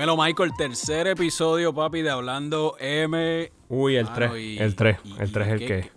Dímelo, 0.00 0.16
Michael, 0.16 0.52
tercer 0.56 1.08
episodio, 1.08 1.74
papi, 1.74 2.00
de 2.00 2.08
Hablando 2.08 2.74
M. 2.80 3.52
Uy, 3.68 3.96
el 3.96 4.10
3. 4.10 4.32
El 4.58 4.74
3. 4.74 4.96
El 5.18 5.30
3 5.30 5.46
es 5.46 5.52
el 5.52 5.58
que. 5.58 5.90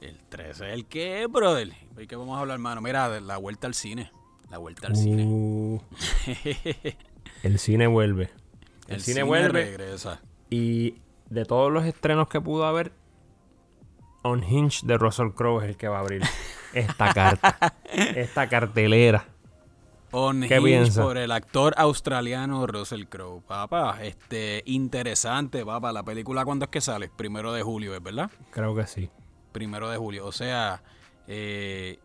El 0.00 0.20
3 0.30 0.48
es 0.48 0.60
el 0.62 0.86
que, 0.86 1.26
brother. 1.26 1.68
¿Y 1.98 2.06
qué 2.06 2.16
vamos 2.16 2.38
a 2.38 2.40
hablar, 2.40 2.54
hermano? 2.54 2.80
Mira, 2.80 3.10
de 3.10 3.20
la 3.20 3.36
vuelta 3.36 3.66
al 3.66 3.74
cine. 3.74 4.10
La 4.48 4.56
vuelta 4.56 4.86
al 4.86 4.96
cine. 4.96 5.22
Uh. 5.26 5.82
el 7.42 7.58
cine 7.58 7.86
vuelve. 7.88 8.30
El, 8.88 9.02
cine, 9.02 9.22
vuelve. 9.22 9.66
Regresa. 9.66 10.22
Y 10.48 10.94
de 11.28 11.44
todos 11.44 11.70
los 11.70 11.84
estrenos 11.84 12.28
que 12.28 12.40
pudo 12.40 12.64
haber, 12.64 12.92
Unhinged 14.22 14.88
de 14.88 14.96
Russell 14.96 15.32
Crowe 15.34 15.62
es 15.62 15.68
el 15.68 15.76
que 15.76 15.88
va 15.88 15.98
a 15.98 16.00
abrir 16.00 16.22
esta 16.72 17.12
carta. 17.12 17.74
esta 17.92 18.48
cartelera. 18.48 19.26
Unhinged 20.14 20.94
por 20.94 21.18
el 21.18 21.32
actor 21.32 21.74
australiano 21.76 22.66
Russell 22.66 23.04
Crowe. 23.06 23.42
Papá, 23.42 23.98
este, 24.02 24.62
interesante, 24.66 25.64
papá. 25.64 25.92
La 25.92 26.04
película, 26.04 26.44
¿cuándo 26.44 26.66
es 26.66 26.70
que 26.70 26.80
sale? 26.80 27.10
Primero 27.16 27.52
de 27.52 27.62
julio, 27.62 28.00
¿verdad? 28.00 28.30
Creo 28.52 28.76
que 28.76 28.86
sí. 28.86 29.10
Primero 29.50 29.90
de 29.90 29.96
julio. 29.96 30.24
O 30.24 30.32
sea, 30.32 30.82
eh, 31.26 31.98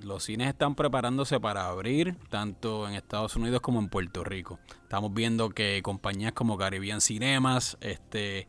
los 0.00 0.24
cines 0.24 0.48
están 0.48 0.76
preparándose 0.76 1.40
para 1.40 1.66
abrir, 1.66 2.16
tanto 2.28 2.88
en 2.88 2.94
Estados 2.94 3.34
Unidos 3.34 3.60
como 3.60 3.80
en 3.80 3.88
Puerto 3.88 4.22
Rico. 4.22 4.60
Estamos 4.82 5.12
viendo 5.12 5.50
que 5.50 5.80
compañías 5.82 6.32
como 6.32 6.56
Caribbean 6.56 7.00
Cinemas, 7.00 7.78
este, 7.80 8.46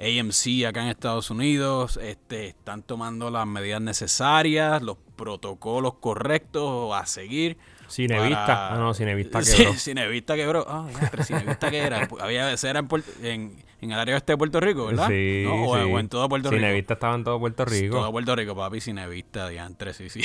AMC 0.00 0.66
acá 0.66 0.82
en 0.82 0.88
Estados 0.88 1.30
Unidos, 1.30 1.98
este, 2.02 2.48
están 2.48 2.82
tomando 2.82 3.30
las 3.30 3.46
medidas 3.46 3.80
necesarias, 3.80 4.82
los 4.82 4.96
protocolos 5.14 5.94
correctos 6.00 6.94
a 6.94 7.06
seguir. 7.06 7.58
Cinevista, 7.90 8.74
ah, 8.74 8.78
no, 8.78 8.94
Cinevista 8.94 9.42
quebró. 9.42 9.72
Sí, 9.72 9.78
Cinevista 9.78 10.36
quebró. 10.36 10.64
Ah, 10.68 10.86
oh, 10.86 11.22
Cinevista 11.24 11.70
que 11.70 11.78
era. 11.78 12.08
Había, 12.20 12.52
era 12.52 12.78
en, 12.78 12.88
en, 13.22 13.56
en, 13.80 13.92
el 13.92 13.98
área 13.98 14.16
este 14.16 14.32
de 14.32 14.38
Puerto 14.38 14.60
Rico, 14.60 14.86
¿verdad? 14.86 15.08
Sí, 15.08 15.44
o, 15.46 15.74
sí. 15.74 15.82
o, 15.82 15.98
en 15.98 16.08
todo 16.08 16.28
Puerto 16.28 16.50
Rico. 16.50 16.60
Cinevista 16.60 16.94
estaba 16.94 17.16
en 17.16 17.24
todo 17.24 17.40
Puerto 17.40 17.64
Rico. 17.64 17.96
Todo 17.96 18.12
Puerto 18.12 18.36
Rico, 18.36 18.54
papi, 18.54 18.80
Cinevista, 18.80 19.48
diantre, 19.48 19.92
sí, 19.92 20.08
sí. 20.08 20.20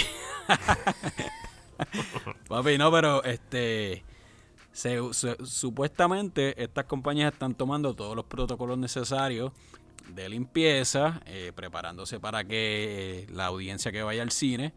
papi, 2.48 2.78
no, 2.78 2.92
pero 2.92 3.24
este... 3.24 4.04
Se, 4.72 5.00
supuestamente 5.46 6.62
estas 6.62 6.84
compañías 6.84 7.32
están 7.32 7.56
tomando 7.56 7.96
todos 7.96 8.14
los 8.14 8.26
protocolos 8.26 8.78
necesarios 8.78 9.54
de 10.10 10.28
limpieza, 10.28 11.22
eh, 11.26 11.54
preparándose 11.56 12.20
para 12.20 12.44
que 12.44 13.24
eh, 13.24 13.28
la 13.32 13.46
audiencia 13.46 13.94
que 13.94 14.04
vaya 14.04 14.22
al 14.22 14.32
cine 14.32 14.74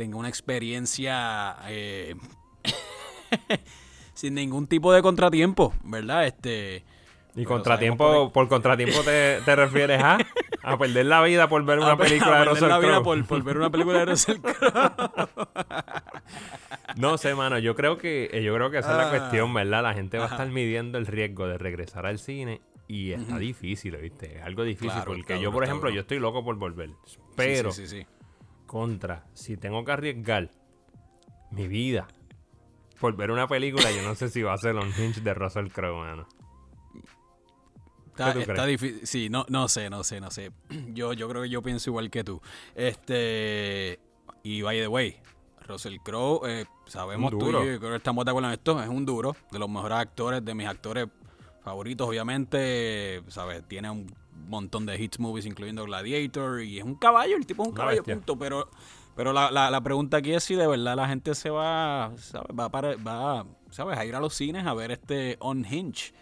tenga 0.00 0.16
una 0.16 0.30
experiencia 0.30 1.56
eh, 1.68 2.14
sin 4.14 4.32
ningún 4.32 4.66
tipo 4.66 4.94
de 4.94 5.02
contratiempo, 5.02 5.74
¿verdad? 5.84 6.24
Este. 6.24 6.86
Y 7.36 7.44
contratiempo, 7.44 8.32
por... 8.32 8.48
contratiempo 8.48 9.02
te, 9.02 9.40
refieres 9.54 10.02
a, 10.02 10.16
a 10.62 10.78
perder 10.78 11.04
la 11.04 11.22
vida 11.22 11.50
por 11.50 11.62
ver 11.66 11.80
una 11.80 11.98
película 11.98 12.38
de 12.38 12.44
Russell 12.46 12.68
Crowe. 12.68 12.70
la 12.70 12.78
vida 12.78 13.02
por, 13.02 13.42
ver 13.44 13.58
una 13.58 13.68
película 13.68 13.98
de 13.98 14.04
Russell 14.06 14.38
Crowe. 14.40 15.28
no 16.96 17.18
sé, 17.18 17.34
mano, 17.34 17.58
yo 17.58 17.74
creo 17.74 17.98
que 17.98 18.30
eh, 18.32 18.42
yo 18.42 18.54
creo 18.54 18.70
que 18.70 18.78
esa 18.78 18.92
es 18.92 18.96
la 18.96 19.08
ah. 19.08 19.10
cuestión, 19.10 19.52
¿verdad? 19.52 19.82
La 19.82 19.92
gente 19.92 20.16
va 20.16 20.24
a 20.24 20.28
estar 20.28 20.48
midiendo 20.48 20.96
el 20.96 21.06
riesgo 21.06 21.46
de 21.46 21.58
regresar 21.58 22.06
al 22.06 22.18
cine 22.18 22.62
y 22.88 23.12
está 23.12 23.36
difícil, 23.36 23.98
¿viste? 23.98 24.38
Es 24.38 24.44
algo 24.44 24.64
difícil 24.64 25.02
porque 25.04 25.38
yo, 25.38 25.52
por 25.52 25.62
ejemplo, 25.62 25.90
yo 25.90 26.00
estoy 26.00 26.20
loco 26.20 26.42
por 26.42 26.56
volver, 26.56 26.88
pero 27.36 27.70
sí, 27.70 27.86
sí, 27.86 28.06
contra, 28.70 29.24
si 29.34 29.56
tengo 29.56 29.84
que 29.84 29.90
arriesgar 29.90 30.48
mi 31.50 31.66
vida 31.66 32.06
por 33.00 33.16
ver 33.16 33.32
una 33.32 33.48
película, 33.48 33.90
yo 33.90 34.00
no 34.02 34.14
sé 34.14 34.28
si 34.28 34.42
va 34.42 34.52
a 34.52 34.58
ser 34.58 34.76
un 34.76 34.92
hinch 34.96 35.24
de 35.24 35.34
Russell 35.34 35.66
Crowe, 35.72 35.98
mano. 35.98 36.28
Está, 38.12 38.66
difícil. 38.66 39.00
Sí, 39.04 39.28
no, 39.28 39.44
no 39.48 39.66
sé, 39.66 39.90
no 39.90 40.04
sé, 40.04 40.20
no 40.20 40.30
sé. 40.30 40.52
Yo, 40.94 41.14
yo 41.14 41.28
creo 41.28 41.42
que 41.42 41.48
yo 41.48 41.62
pienso 41.62 41.90
igual 41.90 42.10
que 42.10 42.22
tú. 42.22 42.40
Este. 42.76 43.98
Y 44.44 44.62
by 44.62 44.78
the 44.78 44.86
way, 44.86 45.16
Russell 45.66 45.96
Crowe, 46.04 46.42
eh, 46.46 46.66
sabemos 46.86 47.32
tú 47.32 47.48
y 47.48 47.52
yo, 47.52 47.60
creo 47.60 47.90
que 47.90 47.96
estamos 47.96 48.24
de 48.24 48.30
acuerdo 48.30 48.50
en 48.50 48.54
esto, 48.54 48.80
es 48.80 48.88
un 48.88 49.04
duro, 49.04 49.34
de 49.50 49.58
los 49.58 49.68
mejores 49.68 49.98
actores, 49.98 50.44
de 50.44 50.54
mis 50.54 50.68
actores 50.68 51.08
favoritos, 51.64 52.08
obviamente, 52.08 53.22
¿sabes? 53.28 53.66
Tiene 53.66 53.90
un 53.90 54.06
montón 54.48 54.86
de 54.86 55.00
hits 55.00 55.18
movies, 55.18 55.46
incluyendo 55.46 55.84
Gladiator, 55.84 56.62
y 56.62 56.78
es 56.78 56.84
un 56.84 56.94
caballo, 56.94 57.36
el 57.36 57.46
tipo 57.46 57.62
es 57.62 57.68
un 57.68 57.74
caballo, 57.74 58.02
punto, 58.02 58.38
pero 58.38 58.68
pero 59.16 59.32
la, 59.34 59.50
la, 59.50 59.80
pregunta 59.82 60.18
aquí 60.18 60.32
es 60.32 60.44
si 60.44 60.54
de 60.54 60.66
verdad 60.66 60.96
la 60.96 61.06
gente 61.06 61.34
se 61.34 61.50
va, 61.50 62.10
va, 62.58 62.70
para, 62.70 62.96
va 62.96 63.44
¿sabes? 63.70 63.98
a 63.98 64.04
ir 64.06 64.14
a 64.14 64.20
los 64.20 64.34
cines 64.34 64.66
a 64.66 64.72
ver 64.72 64.92
este 64.92 65.36
Unhinged. 65.42 66.14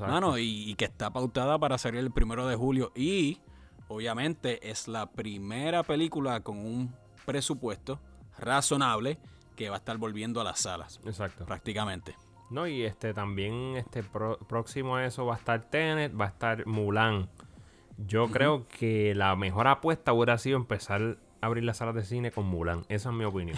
Mano, 0.00 0.36
y, 0.36 0.74
que 0.74 0.84
está 0.84 1.10
pautada 1.10 1.58
para 1.58 1.78
salir 1.78 2.00
el 2.00 2.10
primero 2.10 2.46
de 2.46 2.56
julio. 2.56 2.92
Y 2.94 3.38
obviamente 3.88 4.68
es 4.68 4.88
la 4.88 5.10
primera 5.10 5.82
película 5.82 6.40
con 6.40 6.58
un 6.58 6.94
presupuesto 7.24 8.00
razonable 8.38 9.18
que 9.56 9.68
va 9.68 9.76
a 9.76 9.78
estar 9.78 9.96
volviendo 9.96 10.40
a 10.40 10.44
las 10.44 10.60
salas. 10.60 11.00
Exacto. 11.04 11.44
Prácticamente. 11.44 12.16
No, 12.50 12.66
y 12.66 12.82
este 12.82 13.14
también 13.14 13.76
este 13.76 14.02
próximo 14.02 14.96
a 14.96 15.06
eso 15.06 15.24
va 15.24 15.34
a 15.34 15.38
estar 15.38 15.70
Tenet, 15.70 16.18
va 16.18 16.24
a 16.24 16.28
estar 16.28 16.66
Mulan. 16.66 17.28
Yo 18.06 18.28
creo 18.28 18.66
que 18.68 19.14
la 19.14 19.36
mejor 19.36 19.68
apuesta 19.68 20.12
hubiera 20.12 20.38
sido 20.38 20.56
empezar 20.56 21.18
abrir 21.40 21.64
las 21.64 21.78
salas 21.78 21.94
de 21.94 22.04
cine 22.04 22.30
con 22.30 22.46
Mulan. 22.46 22.84
Esa 22.88 23.10
es 23.10 23.14
mi 23.14 23.24
opinión. 23.24 23.56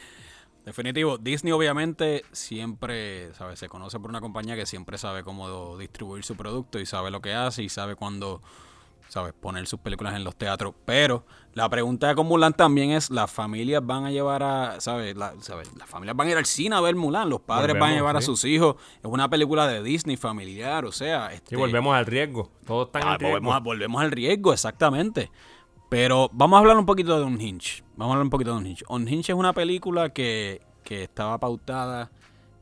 Definitivo. 0.64 1.18
Disney 1.18 1.52
obviamente 1.52 2.24
siempre, 2.32 3.32
¿sabes? 3.34 3.58
Se 3.58 3.68
conoce 3.68 3.98
por 3.98 4.10
una 4.10 4.20
compañía 4.20 4.56
que 4.56 4.66
siempre 4.66 4.98
sabe 4.98 5.22
cómo 5.22 5.78
distribuir 5.78 6.24
su 6.24 6.36
producto 6.36 6.78
y 6.78 6.86
sabe 6.86 7.10
lo 7.10 7.20
que 7.20 7.32
hace 7.32 7.62
y 7.62 7.68
sabe 7.68 7.94
cuándo, 7.96 8.42
¿sabes? 9.10 9.32
Poner 9.32 9.66
sus 9.66 9.80
películas 9.80 10.14
en 10.14 10.22
los 10.22 10.36
teatros. 10.36 10.72
Pero 10.84 11.26
la 11.52 11.68
pregunta 11.68 12.14
de 12.14 12.22
Mulan 12.22 12.52
también 12.52 12.92
es, 12.92 13.10
¿las 13.10 13.30
familias 13.30 13.84
van 13.84 14.04
a 14.04 14.10
llevar 14.12 14.42
a, 14.44 14.80
¿sabes? 14.80 15.16
Las 15.16 15.34
familias 15.86 16.16
van 16.16 16.28
a 16.28 16.30
ir 16.30 16.36
al 16.36 16.46
cine 16.46 16.76
a 16.76 16.80
ver 16.80 16.94
Mulan, 16.94 17.28
los 17.28 17.40
padres 17.40 17.76
van 17.78 17.90
a 17.90 17.94
llevar 17.94 18.16
a 18.16 18.22
sus 18.22 18.44
hijos. 18.44 18.76
Es 19.02 19.10
una 19.10 19.28
película 19.28 19.66
de 19.66 19.82
Disney 19.82 20.16
familiar, 20.16 20.84
o 20.84 20.92
sea... 20.92 21.32
Este, 21.32 21.50
sí, 21.50 21.56
volvemos 21.56 21.94
al 21.94 22.06
riesgo. 22.06 22.50
Todo 22.64 22.84
está 22.84 23.00
en 23.00 23.08
ah, 23.08 23.18
Volvemos, 23.20 23.62
volvemos 23.62 24.00
al 24.00 24.12
riesgo, 24.12 24.52
exactamente. 24.52 25.30
Pero 25.88 26.30
vamos 26.32 26.56
a 26.56 26.60
hablar 26.60 26.78
un 26.78 26.86
poquito 26.86 27.18
de 27.18 27.24
Unhinged. 27.24 27.82
Vamos 27.96 28.12
a 28.12 28.14
hablar 28.14 28.24
un 28.24 28.30
poquito 28.30 28.52
de 28.52 28.58
Unhinged. 28.58 28.86
Unhinged 28.88 29.30
es 29.30 29.36
una 29.36 29.52
película 29.52 30.10
que, 30.10 30.62
estaba 30.88 31.38
pautada 31.38 32.10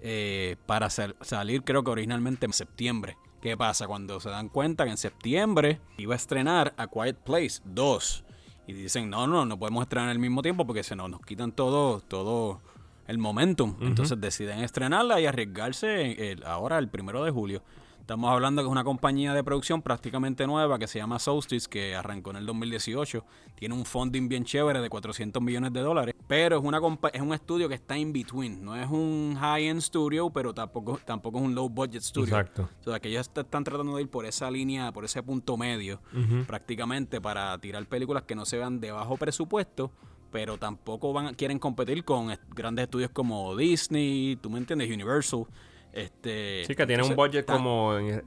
eh, 0.02 0.56
para 0.66 0.90
salir, 0.90 1.62
creo 1.62 1.82
que 1.82 1.90
originalmente 1.90 2.44
en 2.46 2.52
septiembre. 2.52 3.16
¿Qué 3.40 3.56
pasa? 3.56 3.86
Cuando 3.86 4.18
se 4.20 4.30
dan 4.30 4.48
cuenta 4.48 4.84
que 4.84 4.90
en 4.90 4.96
septiembre 4.96 5.80
iba 5.96 6.14
a 6.14 6.16
estrenar 6.16 6.74
A 6.76 6.88
Quiet 6.88 7.16
Place 7.16 7.60
2. 7.64 8.24
Y 8.66 8.72
dicen, 8.72 9.08
no, 9.08 9.26
no, 9.26 9.46
no 9.46 9.58
podemos 9.58 9.82
estrenar 9.82 10.10
al 10.10 10.18
mismo 10.18 10.42
tiempo 10.42 10.66
porque 10.66 10.82
se 10.82 10.96
nos, 10.96 11.08
nos 11.08 11.20
quitan 11.22 11.52
todo, 11.52 12.00
todo 12.00 12.60
el 13.06 13.18
momentum. 13.18 13.76
Entonces 13.80 14.20
deciden 14.20 14.60
estrenarla 14.60 15.20
y 15.20 15.26
arriesgarse 15.26 16.36
ahora 16.44 16.78
el 16.78 16.88
primero 16.88 17.24
de 17.24 17.30
julio. 17.30 17.62
Estamos 18.08 18.30
hablando 18.30 18.62
que 18.62 18.68
es 18.68 18.72
una 18.72 18.84
compañía 18.84 19.34
de 19.34 19.44
producción 19.44 19.82
prácticamente 19.82 20.46
nueva 20.46 20.78
que 20.78 20.86
se 20.86 20.98
llama 20.98 21.18
Solstice, 21.18 21.68
que 21.68 21.94
arrancó 21.94 22.30
en 22.30 22.36
el 22.36 22.46
2018. 22.46 23.22
Tiene 23.54 23.74
un 23.74 23.84
funding 23.84 24.30
bien 24.30 24.46
chévere 24.46 24.80
de 24.80 24.88
400 24.88 25.42
millones 25.42 25.74
de 25.74 25.80
dólares, 25.80 26.14
pero 26.26 26.56
es, 26.56 26.64
una 26.64 26.80
es 27.12 27.20
un 27.20 27.34
estudio 27.34 27.68
que 27.68 27.74
está 27.74 27.98
in 27.98 28.14
between. 28.14 28.64
No 28.64 28.74
es 28.76 28.88
un 28.88 29.36
high-end 29.38 29.82
studio, 29.82 30.30
pero 30.30 30.54
tampoco, 30.54 30.98
tampoco 31.04 31.36
es 31.36 31.44
un 31.44 31.54
low-budget 31.54 32.00
studio. 32.00 32.28
Exacto. 32.28 32.70
O 32.80 32.84
sea, 32.84 32.98
que 32.98 33.10
ellos 33.10 33.30
están 33.36 33.62
tratando 33.62 33.94
de 33.96 34.00
ir 34.00 34.08
por 34.08 34.24
esa 34.24 34.50
línea, 34.50 34.90
por 34.90 35.04
ese 35.04 35.22
punto 35.22 35.58
medio, 35.58 36.00
prácticamente 36.46 37.20
para 37.20 37.58
tirar 37.58 37.84
películas 37.84 38.22
que 38.22 38.34
no 38.34 38.46
se 38.46 38.56
vean 38.56 38.80
de 38.80 38.90
bajo 38.90 39.18
presupuesto, 39.18 39.92
pero 40.32 40.56
tampoco 40.56 41.12
van 41.12 41.34
quieren 41.34 41.58
competir 41.58 42.04
con 42.04 42.34
grandes 42.54 42.84
estudios 42.84 43.10
como 43.10 43.54
Disney, 43.54 44.36
tú 44.40 44.48
me 44.48 44.56
entiendes, 44.56 44.90
Universal. 44.90 45.44
Este, 45.92 46.64
sí, 46.66 46.74
que 46.74 46.86
tiene 46.86 47.02
un 47.02 47.16
budget 47.16 47.46
como 47.46 47.96
en, 47.98 48.22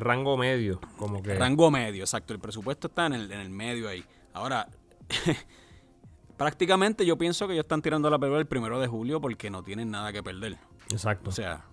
rango 0.00 0.36
medio. 0.36 0.80
Como 0.96 1.22
que... 1.22 1.34
Rango 1.34 1.70
medio, 1.70 2.02
exacto. 2.02 2.32
El 2.32 2.40
presupuesto 2.40 2.88
está 2.88 3.06
en 3.06 3.14
el, 3.14 3.32
en 3.32 3.40
el 3.40 3.50
medio 3.50 3.88
ahí. 3.88 4.04
Ahora, 4.32 4.68
prácticamente 6.36 7.04
yo 7.04 7.16
pienso 7.16 7.46
que 7.46 7.54
ellos 7.54 7.64
están 7.64 7.82
tirando 7.82 8.10
la 8.10 8.18
película 8.18 8.40
el 8.40 8.46
primero 8.46 8.78
de 8.78 8.86
julio 8.86 9.20
porque 9.20 9.50
no 9.50 9.62
tienen 9.62 9.90
nada 9.90 10.12
que 10.12 10.22
perder. 10.22 10.58
Exacto. 10.90 11.30
O 11.30 11.32
sea. 11.32 11.64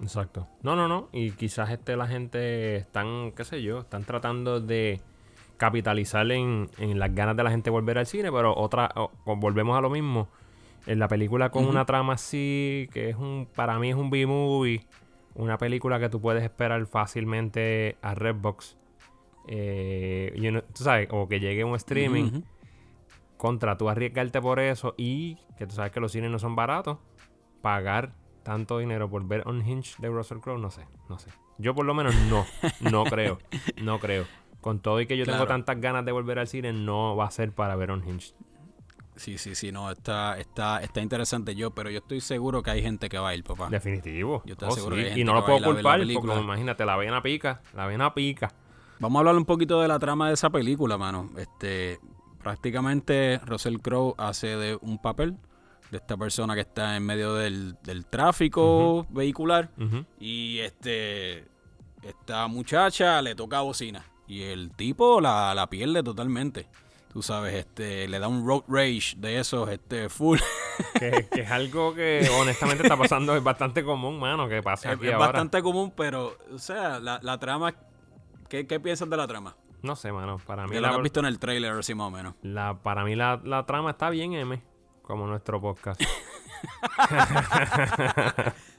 Exacto. 0.00 0.48
No, 0.62 0.76
no, 0.76 0.88
no. 0.88 1.08
Y 1.12 1.32
quizás 1.32 1.70
este 1.70 1.96
la 1.96 2.06
gente 2.06 2.76
están, 2.76 3.32
qué 3.32 3.44
sé 3.44 3.62
yo, 3.62 3.80
están 3.80 4.04
tratando 4.04 4.60
de 4.60 5.00
capitalizar 5.56 6.30
en, 6.32 6.68
en 6.78 6.98
las 6.98 7.14
ganas 7.14 7.36
de 7.36 7.44
la 7.44 7.50
gente 7.50 7.70
volver 7.70 7.98
al 7.98 8.06
cine, 8.06 8.30
pero 8.32 8.56
otra, 8.56 8.92
volvemos 9.24 9.78
a 9.78 9.80
lo 9.80 9.88
mismo 9.88 10.28
en 10.86 10.98
la 10.98 11.08
película 11.08 11.50
con 11.50 11.66
una 11.66 11.84
trama 11.84 12.14
así, 12.14 12.88
que 12.92 13.10
es 13.10 13.16
un, 13.16 13.48
para 13.54 13.78
mí 13.78 13.90
es 13.90 13.96
un 13.96 14.10
B-movie, 14.10 14.86
una 15.34 15.58
película 15.58 15.98
que 15.98 16.08
tú 16.08 16.20
puedes 16.20 16.42
esperar 16.42 16.86
fácilmente 16.86 17.96
a 18.02 18.14
Redbox, 18.14 18.76
eh, 19.48 20.62
tú 20.72 20.84
sabes, 20.84 21.08
o 21.10 21.28
que 21.28 21.40
llegue 21.40 21.64
un 21.64 21.74
streaming, 21.76 22.42
contra 23.36 23.76
tú 23.76 23.88
arriesgarte 23.88 24.40
por 24.40 24.60
eso 24.60 24.94
y 24.96 25.38
que 25.58 25.66
tú 25.66 25.74
sabes 25.74 25.92
que 25.92 26.00
los 26.00 26.12
cines 26.12 26.30
no 26.30 26.38
son 26.38 26.56
baratos, 26.56 26.98
pagar 27.62 28.14
tanto 28.42 28.78
dinero 28.78 29.08
por 29.08 29.26
ver 29.26 29.46
Unhinged 29.46 29.98
de 29.98 30.08
Russell 30.08 30.38
Crowe, 30.38 30.58
no 30.58 30.70
sé, 30.70 30.86
no 31.08 31.18
sé. 31.18 31.30
Yo 31.58 31.74
por 31.74 31.86
lo 31.86 31.94
menos 31.94 32.14
no, 32.28 32.44
no 32.90 33.04
creo, 33.04 33.38
no 33.82 33.98
creo. 33.98 34.26
Con 34.60 34.80
todo 34.80 35.00
y 35.00 35.06
que 35.06 35.18
yo 35.18 35.26
tengo 35.26 35.46
tantas 35.46 35.78
ganas 35.78 36.06
de 36.06 36.12
volver 36.12 36.38
al 36.38 36.46
cine, 36.46 36.72
no 36.72 37.16
va 37.16 37.26
a 37.26 37.30
ser 37.30 37.52
para 37.52 37.76
ver 37.76 37.90
Unhinged. 37.90 38.34
Sí, 39.16 39.38
sí, 39.38 39.54
sí, 39.54 39.70
no, 39.70 39.90
está, 39.90 40.38
está, 40.38 40.82
está 40.82 41.00
interesante 41.00 41.54
yo, 41.54 41.70
pero 41.70 41.88
yo 41.90 41.98
estoy 41.98 42.20
seguro 42.20 42.62
que 42.62 42.70
hay 42.72 42.82
gente 42.82 43.08
que 43.08 43.18
va 43.18 43.28
a 43.30 43.34
ir, 43.34 43.44
papá. 43.44 43.68
Definitivo. 43.68 44.42
Yo 44.44 44.52
estoy 44.54 44.68
Oh, 44.70 44.74
seguro 44.74 44.96
sí, 44.96 45.02
que 45.02 45.06
hay 45.08 45.12
Y 45.12 45.16
gente 45.18 45.32
no 45.32 45.32
que 45.34 45.40
lo 45.52 45.58
puedo 45.60 45.74
culpar, 45.74 46.00
porque 46.14 46.40
imagínate, 46.40 46.84
la 46.84 46.96
vena 46.96 47.22
pica, 47.22 47.62
la 47.74 47.86
vena 47.86 48.12
pica. 48.12 48.52
Vamos 48.98 49.16
a 49.16 49.20
hablar 49.20 49.36
un 49.36 49.44
poquito 49.44 49.80
de 49.80 49.88
la 49.88 49.98
trama 49.98 50.28
de 50.28 50.34
esa 50.34 50.50
película, 50.50 50.98
mano. 50.98 51.30
Este, 51.36 51.98
prácticamente 52.42 53.40
Russell 53.44 53.78
Crowe 53.78 54.14
hace 54.18 54.56
de 54.56 54.78
un 54.80 54.98
papel 54.98 55.36
de 55.90 55.98
esta 55.98 56.16
persona 56.16 56.54
que 56.54 56.62
está 56.62 56.96
en 56.96 57.04
medio 57.04 57.34
del, 57.34 57.76
del 57.82 58.06
tráfico 58.06 59.06
vehicular 59.10 59.70
y 60.18 60.58
este 60.58 61.44
esta 62.02 62.46
muchacha 62.48 63.22
le 63.22 63.34
toca 63.34 63.60
bocina 63.62 64.04
y 64.26 64.42
el 64.42 64.72
tipo 64.72 65.20
la, 65.20 65.54
la 65.54 65.68
pierde 65.68 66.02
totalmente. 66.02 66.66
Tú 67.14 67.22
sabes, 67.22 67.54
este 67.54 68.06
le 68.08 68.18
da 68.18 68.26
un 68.28 68.46
road 68.46 68.64
rage 68.68 69.14
de 69.16 69.38
esos 69.38 69.68
este 69.70 70.08
full. 70.10 70.38
que, 70.98 71.26
que 71.32 71.42
es 71.42 71.50
algo 71.50 71.94
que 71.94 72.28
honestamente 72.40 72.82
está 72.82 72.96
pasando, 72.96 73.34
es 73.36 73.42
bastante 73.42 73.84
común, 73.84 74.18
mano, 74.18 74.48
que 74.48 74.62
pase 74.62 74.88
es 74.88 74.94
aquí 74.96 75.06
es 75.06 75.14
ahora. 75.14 75.26
bastante 75.28 75.62
común, 75.62 75.92
pero 75.96 76.36
o 76.52 76.58
sea, 76.58 76.98
la, 76.98 77.20
la 77.22 77.38
trama 77.38 77.72
¿qué, 78.48 78.66
¿qué 78.66 78.80
piensas 78.80 79.08
de 79.08 79.16
la 79.16 79.26
trama? 79.28 79.56
No 79.82 79.94
sé, 79.96 80.10
mano, 80.12 80.38
para 80.44 80.64
mí 80.66 80.74
De 80.74 80.80
lo 80.80 80.88
que 80.88 80.90
la, 80.90 80.96
has 80.96 81.02
visto 81.02 81.20
en 81.20 81.26
el 81.26 81.38
trailer 81.38 81.72
así 81.72 81.94
más 81.94 82.08
o 82.08 82.10
menos. 82.10 82.34
la- 82.42 82.78
para 82.82 83.04
mí 83.04 83.14
la, 83.14 83.40
la 83.44 83.64
trama 83.64 83.90
está 83.90 84.10
bien 84.10 84.32
M, 84.32 84.60
como 85.02 85.26
nuestro 85.28 85.60
podcast. 85.60 86.02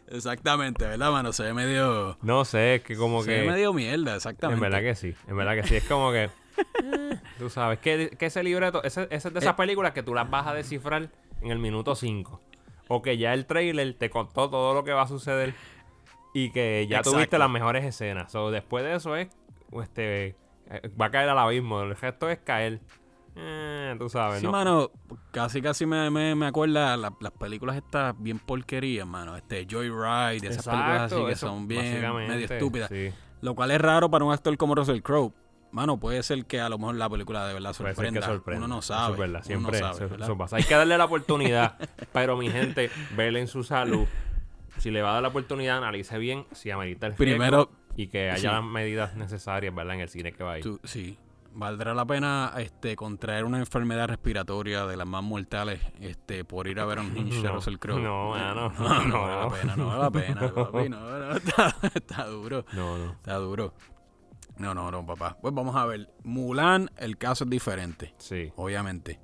Exactamente, 0.07 0.85
¿verdad, 0.85 1.11
mano? 1.11 1.33
Se 1.33 1.43
ve 1.43 1.53
medio. 1.53 2.17
No 2.21 2.45
sé, 2.45 2.75
es 2.75 2.83
que 2.83 2.95
como 2.95 3.23
se 3.23 3.29
que... 3.29 3.41
ve 3.41 3.47
medio 3.47 3.73
mierda, 3.73 4.11
En 4.11 4.17
exactamente. 4.17 4.61
verdad 4.61 4.79
que 4.81 4.95
sí, 4.95 5.15
en 5.27 5.37
verdad 5.37 5.55
que 5.55 5.63
sí. 5.67 5.75
Es 5.77 5.83
como 5.85 6.11
que. 6.11 6.29
tú 7.39 7.49
sabes, 7.49 7.79
que, 7.79 8.09
que 8.17 8.27
ese 8.27 8.43
libreto, 8.43 8.83
ese, 8.83 9.03
ese 9.11 9.27
es 9.29 9.33
de 9.33 9.39
esas 9.39 9.53
Eh. 9.53 9.57
películas 9.57 9.91
que 9.93 10.03
tú 10.03 10.13
las 10.13 10.29
vas 10.29 10.47
a 10.47 10.53
descifrar 10.53 11.09
en 11.41 11.51
el 11.51 11.59
minuto 11.59 11.95
5. 11.95 12.41
O 12.87 13.01
que 13.01 13.17
ya 13.17 13.33
el 13.33 13.45
trailer 13.45 13.93
te 13.97 14.09
contó 14.09 14.49
todo 14.49 14.73
lo 14.73 14.83
que 14.83 14.91
va 14.91 15.03
a 15.03 15.07
suceder. 15.07 15.53
Y 16.33 16.51
que 16.51 16.85
ya 16.89 17.01
tuviste 17.01 17.37
las 17.37 17.49
mejores 17.49 17.83
escenas. 17.85 18.33
O 18.35 18.51
después 18.51 18.83
de 18.83 18.95
eso 18.95 19.15
es. 19.15 19.29
Este. 19.81 20.35
eh, 20.69 20.91
Va 20.99 21.05
a 21.07 21.11
caer 21.11 21.29
al 21.29 21.39
abismo. 21.39 21.81
El 21.81 21.95
resto 21.95 22.29
es 22.29 22.39
caer. 22.39 22.81
Eh, 23.37 23.95
tú 23.99 24.07
sabes, 24.07 24.39
Sí, 24.39 24.45
¿no? 24.45 24.51
mano, 24.51 24.91
casi 25.31 25.61
casi 25.61 25.85
me, 25.85 26.09
me, 26.09 26.35
me 26.35 26.45
acuerda 26.47 26.95
la- 26.95 27.13
las 27.19 27.31
películas 27.33 27.75
estas 27.75 28.13
bien 28.21 28.39
porquerías, 28.39 29.05
mano. 29.07 29.35
Este 29.35 29.65
Joyride, 29.69 30.47
esas 30.47 30.65
películas 30.65 31.11
así 31.11 31.25
que 31.25 31.35
son 31.35 31.67
bien 31.67 32.01
medio 32.27 32.45
estúpidas. 32.45 32.89
sí. 32.89 33.11
Lo 33.41 33.53
cual 33.53 33.71
es 33.71 33.81
raro 33.81 34.09
para 34.09 34.23
un 34.25 34.31
actor 34.33 34.55
como 34.57 34.73
Russell 34.75 35.01
Crowe. 35.01 35.33
Mano, 35.75 35.97
puede 35.99 36.23
ser 36.23 36.45
que 36.45 36.61
a 36.61 36.69
lo 36.69 36.77
mejor 36.77 36.95
la 36.95 37.09
película 37.09 37.45
de 37.45 37.53
verdad 37.53 37.73
sorprenda. 37.73 38.21
que 38.21 38.25
sorprenda. 38.25 38.65
Uno 38.65 38.75
no 38.75 38.79
Eso 38.79 38.93
sabe. 38.93 39.13
es 39.15 39.19
verdad, 39.19 39.43
siempre 39.43 39.81
no 39.81 39.93
sabe, 39.93 40.05
eso- 40.05 40.23
eso 40.23 40.37
pasa. 40.37 40.55
Hay 40.55 40.63
que 40.63 40.73
darle 40.73 40.97
la 40.97 41.03
oportunidad. 41.03 41.77
pero 42.13 42.37
mi 42.37 42.49
gente, 42.49 42.89
vele 43.15 43.41
en 43.41 43.47
su 43.49 43.61
salud. 43.63 44.05
Si 44.77 44.89
le 44.89 45.01
va 45.01 45.09
a 45.09 45.13
dar 45.15 45.21
la 45.23 45.27
oportunidad, 45.27 45.77
analice 45.77 46.17
bien 46.17 46.45
si 46.53 46.71
amerita 46.71 47.07
el 47.07 47.13
Primero, 47.15 47.69
y 47.97 48.07
que 48.07 48.29
haya 48.29 48.37
sí. 48.37 48.47
las 48.47 48.63
medidas 48.63 49.15
necesarias, 49.15 49.75
¿verdad? 49.75 49.95
En 49.95 49.99
el 50.01 50.07
cine 50.09 50.31
que 50.31 50.43
va 50.45 50.53
a 50.53 50.57
ir. 50.59 50.63
Tú- 50.63 50.79
sí. 50.85 51.17
Valdrá 51.57 51.93
la 51.93 52.05
pena 52.05 52.53
este 52.57 52.95
contraer 52.97 53.43
una 53.45 53.59
enfermedad 53.59 54.07
respiratoria 54.07 54.85
de 54.85 54.95
las 54.97 55.07
más 55.07 55.23
mortales 55.23 55.79
este 56.01 56.43
por 56.43 56.67
ir 56.67 56.79
a 56.81 56.85
ver 56.85 56.99
a 56.99 57.01
un 57.01 57.07
hinch 57.17 57.35
de 57.35 57.43
No, 57.43 57.53
Russell 57.55 57.77
Crowe. 57.77 57.99
no, 58.01 58.37
no, 58.37 58.69
no, 58.71 59.03
no. 59.05 59.21
vale 59.21 59.35
la 59.41 59.49
pena, 59.49 59.75
no 59.75 59.87
vale 59.87 59.99
la 60.03 60.11
pena, 60.11 60.53
papi, 60.53 60.89
no, 60.89 60.99
no, 61.19 61.31
está, 61.35 61.75
está 61.93 62.25
duro. 62.27 62.65
No, 62.73 62.97
no. 62.97 63.11
Está 63.11 63.35
duro. 63.35 63.73
No, 64.57 64.73
no, 64.73 64.89
no, 64.91 65.05
papá. 65.05 65.37
Pues 65.41 65.53
vamos 65.53 65.75
a 65.75 65.85
ver. 65.85 66.09
Mulan, 66.23 66.89
el 66.97 67.17
caso 67.17 67.43
es 67.43 67.49
diferente, 67.49 68.13
Sí. 68.17 68.51
obviamente. 68.55 69.19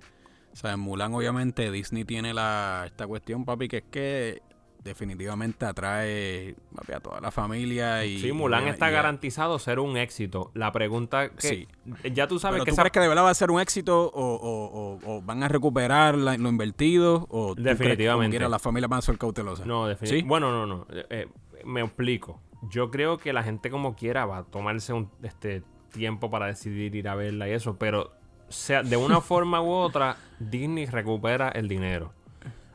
O 0.52 0.56
sea, 0.56 0.74
en 0.74 0.80
Mulan, 0.82 1.14
obviamente, 1.14 1.72
Disney 1.72 2.04
tiene 2.04 2.34
la 2.34 2.84
esta 2.86 3.08
cuestión, 3.08 3.46
papi, 3.46 3.68
que 3.70 3.78
es 3.78 3.84
que 3.90 4.42
definitivamente 4.84 5.64
atrae 5.66 6.56
papi, 6.76 6.94
a 6.94 7.00
toda 7.00 7.22
la 7.22 7.30
familia 7.32 8.04
y... 8.04 8.18
Sí, 8.20 8.32
Mulan 8.32 8.66
y- 8.66 8.70
está 8.72 8.90
y- 8.90 8.94
garantizado 8.94 9.60
ser 9.60 9.80
un 9.80 9.96
éxito. 9.96 10.52
La 10.56 10.72
pregunta 10.72 11.30
que... 11.30 11.48
Sí. 11.48 11.68
Ya 12.14 12.28
tú 12.28 12.40
sabes 12.40 12.56
Pero 12.56 12.66
que 12.66 12.72
¿tú 12.72 12.74
esa- 12.76 12.82
crees 12.82 12.92
que 12.92 13.00
de 13.00 13.08
verdad 13.08 13.24
va 13.24 13.30
a 13.30 13.34
ser 13.36 13.52
un 13.52 13.62
éxito 13.62 14.08
o, 14.10 14.36
o- 14.36 14.66
o- 14.66 15.00
o 15.18 15.22
van 15.22 15.44
a 15.44 15.48
recuperar 15.48 16.18
la- 16.18 16.36
lo 16.38 16.50
invertido? 16.50 17.28
¿O 17.30 17.56
tú 17.56 17.62
crees 17.62 17.78
que 17.78 17.84
como 17.84 17.90
Definitivamente. 17.90 18.32
quiera 18.32 18.50
las 18.50 18.62
familias 18.62 18.90
van 18.90 19.00
a 19.00 19.02
ser 19.04 19.18
cautelosas? 19.18 19.66
No, 19.68 19.88
definitivamente. 19.88 20.24
¿Sí? 20.24 20.28
Bueno, 20.28 20.52
no, 20.52 20.66
no. 20.66 20.88
Eh, 20.92 21.06
eh, 21.12 21.28
me 21.64 21.82
explico. 21.82 22.42
Yo 22.70 22.92
creo 22.92 23.18
que 23.18 23.34
la 23.34 23.44
gente 23.44 23.70
como 23.70 23.96
quiera 23.96 24.26
va 24.26 24.38
a 24.40 24.44
tomarse 24.44 24.94
un 24.94 25.10
este 25.24 25.64
tiempo 25.92 26.30
para 26.30 26.46
decidir 26.48 26.96
ir 26.96 27.08
a 27.10 27.16
verla 27.16 27.48
y 27.50 27.52
eso, 27.52 27.78
pero 27.78 28.12
sea 28.50 28.84
de 28.84 28.98
una 28.98 29.20
forma 29.22 29.62
u 29.62 29.70
otra 29.72 30.18
Disney 30.40 30.86
recupera 30.86 31.50
el 31.50 31.68
dinero. 31.68 32.14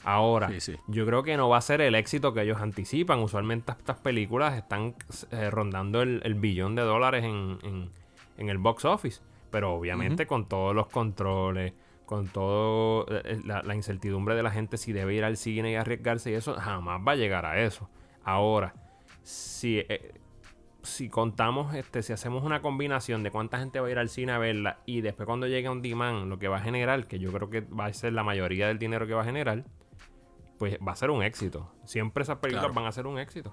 Ahora, 0.04 0.48
Sí, 0.48 0.60
sí. 0.60 0.76
yo 0.86 1.04
creo 1.04 1.22
que 1.24 1.36
no 1.36 1.48
va 1.48 1.56
a 1.56 1.60
ser 1.60 1.80
el 1.80 1.94
éxito 1.96 2.32
que 2.32 2.42
ellos 2.42 2.60
anticipan. 2.60 3.18
Usualmente 3.20 3.72
estas 3.72 3.96
películas 3.98 4.54
están 4.54 4.94
eh, 5.32 5.50
rondando 5.50 6.00
el, 6.02 6.20
el 6.24 6.34
billón 6.36 6.76
de 6.76 6.82
dólares 6.82 7.24
en, 7.24 7.58
en- 7.62 7.90
en 8.38 8.48
el 8.48 8.58
box 8.58 8.84
office. 8.84 9.20
Pero 9.50 9.72
obviamente 9.74 10.26
con 10.26 10.46
todos 10.46 10.74
los 10.76 10.86
controles, 10.88 11.72
con 12.04 12.28
todo 12.28 13.06
eh, 13.08 13.40
la, 13.44 13.62
la 13.62 13.74
incertidumbre 13.74 14.34
de 14.36 14.42
la 14.44 14.50
gente 14.52 14.76
si 14.76 14.92
debe 14.92 15.14
ir 15.14 15.24
al 15.24 15.36
cine 15.36 15.72
y 15.72 15.74
arriesgarse 15.74 16.30
y 16.30 16.34
eso, 16.34 16.54
jamás 16.54 17.00
va 17.06 17.12
a 17.12 17.16
llegar 17.16 17.44
a 17.46 17.60
eso. 17.60 17.88
Ahora, 18.22 18.74
si, 19.26 19.78
eh, 19.80 20.14
si 20.82 21.08
contamos, 21.08 21.74
este, 21.74 22.02
si 22.04 22.12
hacemos 22.12 22.44
una 22.44 22.62
combinación 22.62 23.24
de 23.24 23.32
cuánta 23.32 23.58
gente 23.58 23.80
va 23.80 23.88
a 23.88 23.90
ir 23.90 23.98
al 23.98 24.08
cine 24.08 24.30
a 24.32 24.38
verla 24.38 24.78
y 24.86 25.00
después 25.00 25.26
cuando 25.26 25.48
llegue 25.48 25.68
un 25.68 25.82
demand, 25.82 26.28
lo 26.28 26.38
que 26.38 26.46
va 26.46 26.58
a 26.58 26.60
generar, 26.60 27.08
que 27.08 27.18
yo 27.18 27.32
creo 27.32 27.50
que 27.50 27.62
va 27.62 27.86
a 27.86 27.92
ser 27.92 28.12
la 28.12 28.22
mayoría 28.22 28.68
del 28.68 28.78
dinero 28.78 29.04
que 29.06 29.14
va 29.14 29.22
a 29.22 29.24
generar, 29.24 29.64
pues 30.58 30.78
va 30.86 30.92
a 30.92 30.96
ser 30.96 31.10
un 31.10 31.24
éxito. 31.24 31.72
Siempre 31.84 32.22
esas 32.22 32.38
películas 32.38 32.66
Claro. 32.66 32.74
van 32.74 32.86
a 32.86 32.92
ser 32.92 33.08
un 33.08 33.18
éxito. 33.18 33.52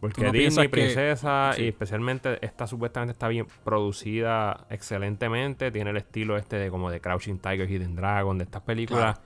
Porque 0.00 0.20
¿Tú 0.22 0.26
no 0.26 0.32
Disney, 0.32 0.66
que- 0.66 0.72
Princesa, 0.72 1.52
sí. 1.54 1.62
y 1.62 1.68
especialmente 1.68 2.44
esta 2.44 2.66
supuestamente 2.66 3.12
está 3.12 3.28
bien 3.28 3.46
producida 3.64 4.66
excelentemente. 4.70 5.70
Tiene 5.70 5.90
el 5.90 5.96
estilo 5.98 6.36
este 6.36 6.56
de 6.56 6.68
como 6.70 6.90
de 6.90 7.00
Crouching 7.00 7.38
Tiger, 7.38 7.70
Hidden 7.70 7.94
Dragon, 7.96 8.38
de 8.38 8.44
estas 8.44 8.62
películas 8.62 9.20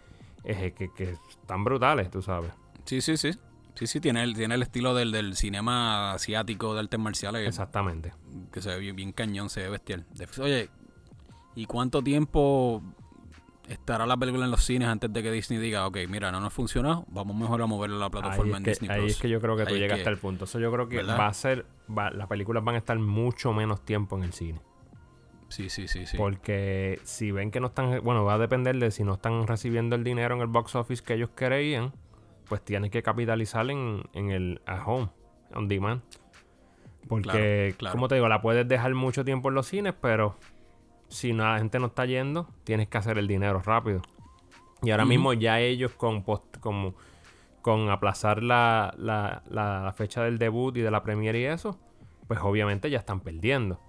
eh, 0.45 0.73
que, 0.77 0.93
que 0.93 1.15
están 1.31 1.65
brutales, 1.65 2.11
tú 2.11 2.21
sabes. 2.21 2.53
Sí, 2.85 3.01
sí, 3.01 3.17
sí. 3.17 3.33
Sí, 3.75 3.87
sí, 3.87 4.01
tiene 4.01 4.23
el, 4.23 4.35
tiene 4.37 4.55
el 4.55 4.63
estilo 4.63 4.95
del, 4.95 5.13
del 5.13 5.35
cinema 5.37 6.13
asiático 6.13 6.75
de 6.75 6.81
artes 6.81 7.01
marciales. 7.01 7.47
Exactamente. 7.49 8.13
que 8.53 8.61
se 8.61 8.69
ve 8.71 8.79
bien, 8.79 8.97
bien 8.97 9.13
cañón, 9.13 9.49
se 9.51 9.63
ve 9.63 9.71
bestial. 9.71 10.05
Oye, 10.41 10.69
¿y 11.55 11.65
cuánto 11.67 12.03
tiempo 12.03 12.83
estará 13.69 14.07
la 14.07 14.17
película 14.17 14.45
en 14.45 14.51
los 14.51 14.63
cines 14.65 14.89
antes 14.89 15.11
de 15.13 15.23
que 15.23 15.31
Disney 15.33 15.59
diga, 15.59 15.87
ok, 15.87 15.99
mira, 16.09 16.31
no 16.31 16.41
nos 16.41 16.53
funcionó, 16.53 17.07
vamos 17.09 17.35
mejor 17.37 17.63
a 17.63 17.67
moverlo 17.67 17.97
a 17.97 18.01
la 18.01 18.05
Ahí 18.07 18.11
plataforma 18.11 18.59
en 18.59 18.65
que, 18.65 18.71
Disney 18.71 18.91
ahí 18.91 19.01
Plus? 19.01 19.13
es 19.13 19.19
que 19.21 19.29
yo 19.31 19.41
creo 19.41 19.57
que 19.57 19.65
tú 19.65 19.75
Ahí 19.75 19.81
llegas 19.81 19.99
hasta 19.99 20.11
el 20.11 20.19
punto. 20.19 20.45
Eso 20.45 20.59
yo 20.61 20.71
creo 20.71 20.89
que 20.89 20.97
¿Verdad? 20.97 21.19
va 21.19 21.27
a 21.29 21.35
ser, 21.35 21.65
va- 21.97 22.11
las 22.11 22.27
películas 22.29 22.63
van 22.63 22.75
a 22.75 22.79
estar 22.79 22.99
mucho 22.99 23.53
menos 23.55 23.83
tiempo 23.85 24.17
en 24.19 24.25
el 24.25 24.33
cine. 24.35 24.61
Sí, 25.49 25.69
sí, 25.71 25.87
sí, 25.89 26.07
sí. 26.07 26.17
Porque 26.17 26.99
si 27.05 27.31
ven 27.31 27.51
que 27.51 27.61
no 27.61 27.69
están, 27.69 28.01
bueno, 28.03 28.25
va 28.25 28.35
a 28.35 28.39
depender 28.39 28.77
de 28.79 28.91
si 28.91 29.05
no 29.05 29.15
están 29.15 29.47
recibiendo 29.47 29.97
el 29.97 30.05
dinero 30.05 30.35
en 30.35 30.41
el 30.41 30.47
box 30.47 30.75
office 30.75 31.03
que 31.03 31.15
ellos 31.15 31.31
creían, 31.35 31.93
pues 32.49 32.63
tienes 32.65 32.91
que 32.91 33.03
capitalizar 33.03 33.69
en, 33.71 34.03
en 34.13 34.31
el 34.31 34.61
at 34.67 34.81
home, 34.87 35.09
on 35.55 35.69
demand. 35.69 36.03
Porque, 37.09 37.31
Claro, 37.71 37.79
claro. 37.79 37.93
como 37.93 38.09
te 38.09 38.15
digo, 38.17 38.29
la 38.29 38.41
puedes 38.41 38.67
dejar 38.69 38.95
mucho 38.95 39.25
tiempo 39.25 39.49
en 39.49 39.55
los 39.57 39.67
cines, 39.67 39.95
pero 40.01 40.37
si 41.09 41.33
la 41.33 41.59
gente 41.59 41.79
no 41.79 41.87
está 41.87 42.07
yendo, 42.07 42.49
tienes 42.65 42.89
que 42.89 42.99
hacer 42.99 43.19
el 43.19 43.27
dinero 43.27 43.61
rápido. 43.65 44.03
Y 44.83 44.91
ahora 44.91 45.05
mismo 45.05 45.33
ya 45.33 45.61
ellos 45.61 45.93
con 45.93 46.25
post, 46.25 46.59
como, 46.59 46.95
con 47.61 47.91
aplazar 47.91 48.43
la, 48.43 48.95
la- 48.97 49.43
la 49.49 49.93
fecha 49.97 50.23
del 50.25 50.39
debut 50.39 50.77
y 50.77 50.81
de 50.81 50.91
la 50.91 51.03
premiere 51.03 51.41
y 51.41 51.45
eso, 51.45 51.79
pues 52.27 52.41
obviamente 52.43 52.89
ya 52.91 52.99
están 52.99 53.21
perdiendo. 53.21 53.81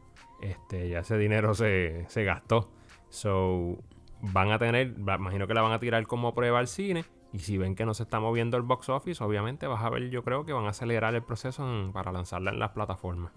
Este, 0.41 0.89
ya 0.89 1.00
ese 1.00 1.17
dinero 1.17 1.53
se, 1.53 2.05
se 2.10 2.24
gastó. 2.24 2.72
So, 3.10 3.77
van 4.22 4.51
a 4.51 4.60
tener, 4.60 4.93
imagino 4.98 5.48
que 5.48 5.53
la 5.53 5.62
van 5.62 5.72
a 5.72 5.79
tirar 5.79 6.05
como 6.05 6.33
prueba 6.36 6.60
al 6.60 6.67
cine. 6.67 7.05
Y 7.33 7.39
si 7.39 7.57
ven 7.57 7.73
que 7.75 7.83
no 7.85 7.93
se 7.95 8.03
está 8.03 8.19
moviendo 8.19 8.55
el 8.57 8.63
box 8.63 8.89
office, 8.89 9.23
obviamente 9.23 9.65
vas 9.67 9.83
a 9.83 9.89
ver, 9.89 10.09
yo 10.11 10.23
creo 10.23 10.45
que 10.45 10.53
van 10.53 10.65
a 10.65 10.69
acelerar 10.69 11.15
el 11.15 11.23
proceso 11.23 11.67
en- 11.67 11.91
para 11.91 12.11
lanzarla 12.11 12.51
en 12.51 12.59
las 12.59 12.69
plataformas. 12.71 13.31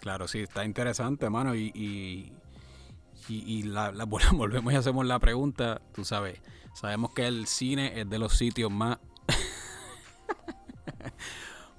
Claro, 0.00 0.26
sí, 0.28 0.40
está 0.40 0.64
interesante, 0.64 1.30
mano. 1.30 1.54
Y, 1.54 1.70
y, 1.74 2.32
y, 3.28 3.58
y 3.58 3.62
la, 3.62 3.92
la- 3.92 4.04
volvemos 4.04 4.72
y 4.72 4.76
hacemos 4.76 5.06
la 5.06 5.18
pregunta, 5.20 5.80
tú 5.94 6.04
sabes, 6.04 6.42
sabemos 6.74 7.12
que 7.14 7.26
el 7.28 7.46
cine 7.46 8.00
es 8.00 8.10
de 8.10 8.18
los 8.18 8.32
sitios 8.36 8.70
más, 8.72 8.98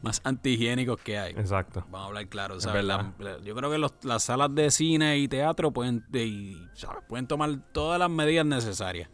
más 0.02 0.22
antihigiénicos 0.24 1.00
que 1.02 1.18
hay. 1.18 1.32
Exacto. 1.34 1.82
Vamos 1.90 2.02
a 2.02 2.06
hablar 2.08 2.28
claro, 2.30 2.58
Es 2.58 2.64
¿sabes? 2.64 2.84
La- 2.86 3.14
yo 3.44 3.56
creo 3.56 3.72
que 3.72 3.78
los- 3.78 3.94
las 4.04 4.24
salas 4.24 4.54
de 4.54 4.70
cine 4.72 5.18
y 5.18 5.28
teatro 5.28 5.72
pueden, 5.72 6.06
de- 6.10 6.26
y, 6.26 6.68
¿sabes? 6.74 7.04
pueden 7.08 7.28
tomar 7.28 7.50
todas 7.74 8.00
las 8.00 8.10
medidas 8.10 8.46
necesarias. 8.46 9.10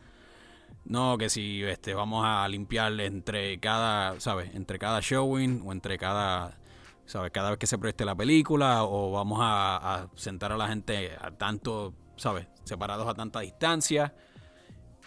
No, 0.85 1.17
que 1.17 1.29
si 1.29 1.63
este, 1.63 1.93
vamos 1.93 2.25
a 2.25 2.47
limpiar 2.47 2.99
entre 2.99 3.59
cada, 3.59 4.19
¿sabes? 4.19 4.53
Entre 4.53 4.77
cada 4.77 4.99
showing 4.99 5.63
o 5.65 5.71
entre 5.71 5.97
cada, 5.97 6.57
¿sabes? 7.05 7.31
Cada 7.31 7.51
vez 7.51 7.59
que 7.59 7.67
se 7.67 7.77
proyecte 7.77 8.05
la 8.05 8.15
película 8.15 8.83
o 8.83 9.11
vamos 9.11 9.39
a, 9.41 9.77
a 9.77 10.09
sentar 10.15 10.51
a 10.51 10.57
la 10.57 10.67
gente 10.67 11.11
a 11.19 11.31
tanto, 11.31 11.93
¿sabes? 12.17 12.47
Separados 12.63 13.07
a 13.07 13.13
tanta 13.13 13.39
distancia. 13.39 14.13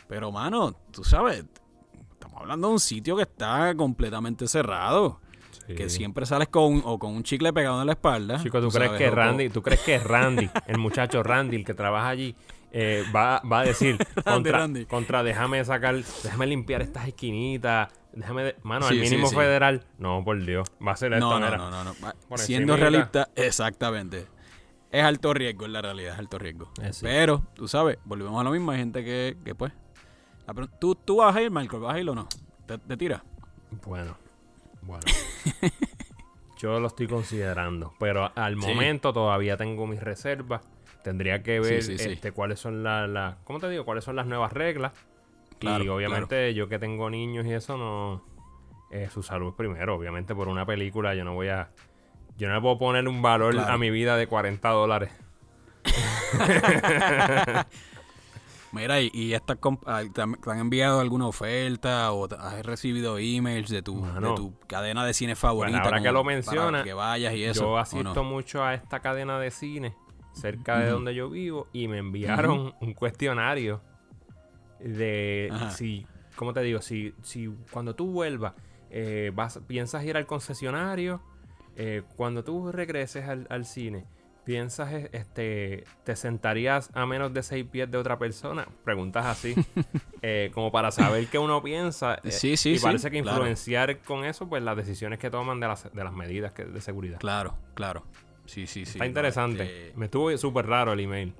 Pero, 0.09 0.33
mano, 0.33 0.73
tú 0.93 1.05
sabes, 1.05 1.45
estamos 2.13 2.41
hablando 2.41 2.69
de 2.69 2.73
un 2.75 2.81
sitio 2.81 3.17
que 3.17 3.23
está 3.23 3.75
completamente 3.77 4.47
cerrado. 4.49 5.21
Que 5.67 5.91
siempre 5.91 6.25
sales 6.27 6.47
con, 6.47 6.81
o 6.85 6.97
con 6.97 7.13
un 7.13 7.25
chicle 7.25 7.53
pegado 7.53 7.81
en 7.81 7.87
la 7.87 7.95
espalda. 7.95 8.41
Chico, 8.41 8.61
¿tú, 8.61 8.69
tú 8.69 8.75
crees 8.77 8.93
sabes, 8.93 9.03
que 9.03 9.11
Randy, 9.11 9.49
tú 9.49 9.63
crees 9.63 9.81
que 9.81 9.99
Randy, 9.99 10.49
el 10.69 10.79
muchacho 10.79 11.25
Randy, 11.25 11.57
el 11.57 11.65
que 11.65 11.75
trabaja 11.75 12.09
allí, 12.09 12.37
eh, 12.73 13.05
va, 13.15 13.41
va 13.51 13.61
a 13.61 13.65
decir 13.65 13.97
contra, 14.25 14.59
Randy. 14.59 14.87
contra 14.87 15.23
déjame 15.23 15.65
sacar, 15.65 15.95
déjame 16.23 16.47
limpiar 16.47 16.83
estas 16.83 17.07
esquinitas, 17.09 17.91
déjame, 18.13 18.45
de- 18.45 18.57
mano, 18.63 18.89
Sí, 18.89 18.95
sí, 18.95 19.01
mínimo 19.01 19.29
sí. 19.29 19.37
federal, 19.37 19.85
no, 19.99 20.23
por 20.25 20.43
Dios, 20.45 20.69
va 20.87 20.93
a 20.93 20.97
ser 20.97 21.13
esto, 21.15 21.39
No, 21.39 21.41
no, 21.41 21.71
no, 21.71 21.85
no, 21.85 22.37
Siendo 22.37 22.77
realista, 22.77 23.29
exactamente. 23.35 24.27
Es 24.91 25.03
alto 25.05 25.35
riesgo 25.35 25.67
en 25.67 25.73
la 25.73 25.83
realidad, 25.83 26.15
es 26.15 26.19
alto 26.19 26.39
riesgo. 26.39 26.71
Eh. 26.81 26.91
Pero, 27.03 27.43
tú 27.55 27.67
sabes, 27.69 27.99
volvemos 28.05 28.41
a 28.41 28.45
lo 28.45 28.51
mismo. 28.53 28.71
Hay 28.71 28.79
gente 28.79 29.05
que, 29.05 29.37
que 29.45 29.55
pues. 29.55 29.73
¿Tú, 30.81 30.95
¿Tú 30.95 31.17
vas 31.17 31.35
a 31.35 31.43
ir, 31.43 31.51
Michael? 31.51 31.83
¿Vas 31.83 31.97
a 31.97 32.01
ir 32.01 32.09
o 32.09 32.15
no? 32.15 32.29
¿Te, 32.67 32.79
te 32.79 32.97
tiras? 32.97 33.21
Bueno, 33.85 34.17
bueno. 34.83 35.03
Yo 36.59 36.81
lo 36.81 36.87
estoy 36.87 37.07
considerando, 37.09 37.93
pero 37.99 38.31
al 38.35 38.55
Sí. 38.61 38.67
momento 38.69 39.13
todavía 39.13 39.57
tengo 39.57 39.87
mis 39.87 40.01
reservas. 40.01 40.63
Tendría 41.07 41.41
que 41.45 41.61
ver 41.61 41.85
sí, 41.85 41.99
sí. 41.99 42.15
este, 42.15 42.33
cuáles 42.33 42.59
son 42.59 42.83
las, 42.83 43.09
las- 43.09 43.37
¿cómo 43.45 43.61
te 43.61 43.69
digo? 43.71 43.85
¿Cuáles 43.85 44.03
son 44.03 44.17
las 44.17 44.27
nuevas 44.27 44.53
reglas? 44.53 44.93
Claro, 45.61 45.85
y 45.85 45.89
obviamente 45.89 46.53
yo 46.53 46.69
que 46.69 46.81
tengo 46.81 47.09
niños 47.11 47.47
y 47.47 47.53
eso 47.53 47.77
no, 47.79 48.25
eh, 48.91 49.09
su 49.09 49.23
salud 49.23 49.55
primero. 49.55 49.95
Obviamente 49.95 50.35
por 50.35 50.49
una 50.49 50.67
película 50.67 51.15
yo 51.15 51.25
no 51.25 51.35
voy 51.35 51.47
a, 51.47 51.71
yo 52.37 52.49
no 52.49 52.57
le 52.57 52.61
puedo 52.61 52.79
poner 52.79 53.07
un 53.07 53.23
valor 53.23 53.53
Claro. 53.55 53.73
a 53.73 53.79
mi 53.79 53.89
vida 53.91 54.17
de 54.17 54.27
40 54.27 54.69
dólares. 54.71 55.13
Mira, 58.73 59.01
y, 59.01 59.09
y 59.15 59.33
estas 59.35 59.59
ah, 59.87 60.03
te, 60.13 60.23
han, 60.23 60.35
enviado 60.59 60.99
alguna 60.99 61.29
oferta 61.29 62.11
o 62.11 62.27
has 62.35 62.67
recibido 62.67 63.19
emails 63.19 63.71
de 63.71 63.81
tu, 63.81 64.05
de 64.05 64.35
tu 64.35 64.59
cadena 64.67 65.07
de 65.07 65.15
cine 65.15 65.37
favorita. 65.37 65.83
ahora 65.83 66.01
que 66.03 66.11
lo 66.11 66.25
para 66.25 66.35
menciona, 66.35 66.83
que 66.83 66.95
vayas 66.95 67.33
y 67.35 67.45
eso. 67.45 67.61
yo 67.61 67.71
¿o 67.71 67.79
asisto 67.79 68.13
no? 68.13 68.25
mucho 68.25 68.65
a 68.65 68.75
esta 68.75 68.99
cadena 68.99 69.39
de 69.39 69.53
cine 69.53 69.95
cerca 70.37 70.79
de 70.81 70.91
donde 70.91 71.15
yo 71.15 71.31
vivo 71.31 71.69
y 71.73 71.89
me 71.89 71.99
enviaron 71.99 72.75
un 72.81 72.95
cuestionario 72.95 73.83
de 74.79 75.51
Ajá. 75.53 75.71
si, 75.71 76.07
¿cómo 76.37 76.53
te 76.53 76.61
digo? 76.61 76.81
Si, 76.83 77.15
si 77.23 77.49
cuando 77.71 77.95
tú 77.95 78.13
vuelvas, 78.13 78.55
eh, 78.91 79.33
vas, 79.35 79.61
piensas 79.67 80.05
ir 80.05 80.17
al 80.17 80.27
concesionario, 80.27 81.23
eh, 81.77 82.03
cuando 82.17 82.45
tú 82.45 82.71
regreses 82.71 83.27
al, 83.29 83.47
al 83.51 83.65
cine, 83.65 84.05
piensas, 84.45 84.93
este, 85.13 85.85
te 86.05 86.15
sentarías 86.17 86.91
a 86.95 87.07
menos 87.07 87.33
de 87.33 87.43
seis 87.43 87.67
pies 87.71 87.91
de 87.91 87.99
otra 87.99 88.19
persona, 88.19 88.67
preguntas 88.85 89.25
así, 89.27 89.55
eh, 90.23 90.51
como 90.55 90.71
para 90.71 90.91
saber 90.91 91.27
qué 91.29 91.39
uno 91.39 91.63
piensa. 91.63 92.21
Sí, 92.25 92.57
sí, 92.57 92.71
y 92.73 92.79
sí, 92.79 92.85
parece 92.85 93.11
que 93.11 93.23
claro. 93.23 93.39
influenciar 93.39 93.99
con 94.01 94.25
eso, 94.25 94.49
pues 94.49 94.63
las 94.63 94.77
decisiones 94.77 95.19
que 95.19 95.31
toman 95.31 95.59
de 95.61 95.69
las, 95.69 95.93
de 95.93 96.05
las 96.05 96.13
medidas 96.13 96.53
que- 96.53 96.65
de 96.67 96.81
seguridad. 96.81 97.19
Claro, 97.19 97.57
claro. 97.75 98.05
Sí, 98.47 98.67
sí, 98.67 98.85
sí. 98.85 98.93
Está 98.93 99.05
no, 99.05 99.07
interesante. 99.07 99.63
este, 99.63 99.99
Me 99.99 100.07
estuvo 100.07 100.37
súper 100.39 100.67
raro 100.67 100.93
el 100.93 101.01
email. 101.01 101.35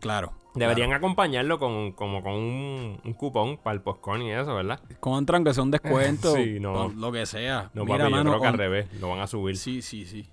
claro. 0.00 0.32
Deberían 0.54 0.92
acompañarlo 0.92 1.60
con, 1.60 1.92
como 1.92 2.20
con 2.20 2.32
un, 2.32 3.00
un 3.04 3.12
cupón 3.12 3.58
para 3.58 3.74
el 3.74 3.80
postcon 3.80 4.22
y 4.22 4.32
eso, 4.32 4.56
¿verdad? 4.56 4.80
Contran 4.98 5.44
que 5.44 5.54
sea 5.54 5.62
un 5.62 5.70
descuento, 5.70 6.34
Sí, 6.36 6.58
no. 6.58 6.88
lo 6.88 7.12
que 7.12 7.26
sea. 7.26 7.70
No, 7.74 7.84
Mira, 7.84 7.98
papi, 7.98 8.10
yo 8.10 8.16
mano, 8.16 8.30
creo 8.30 8.40
que 8.42 8.46
al 8.48 8.58
revés. 8.58 8.88
Lo 9.00 9.10
van 9.10 9.20
a 9.20 9.28
subir. 9.28 9.56
Sí, 9.56 9.82
sí, 9.82 10.04
sí. 10.04 10.28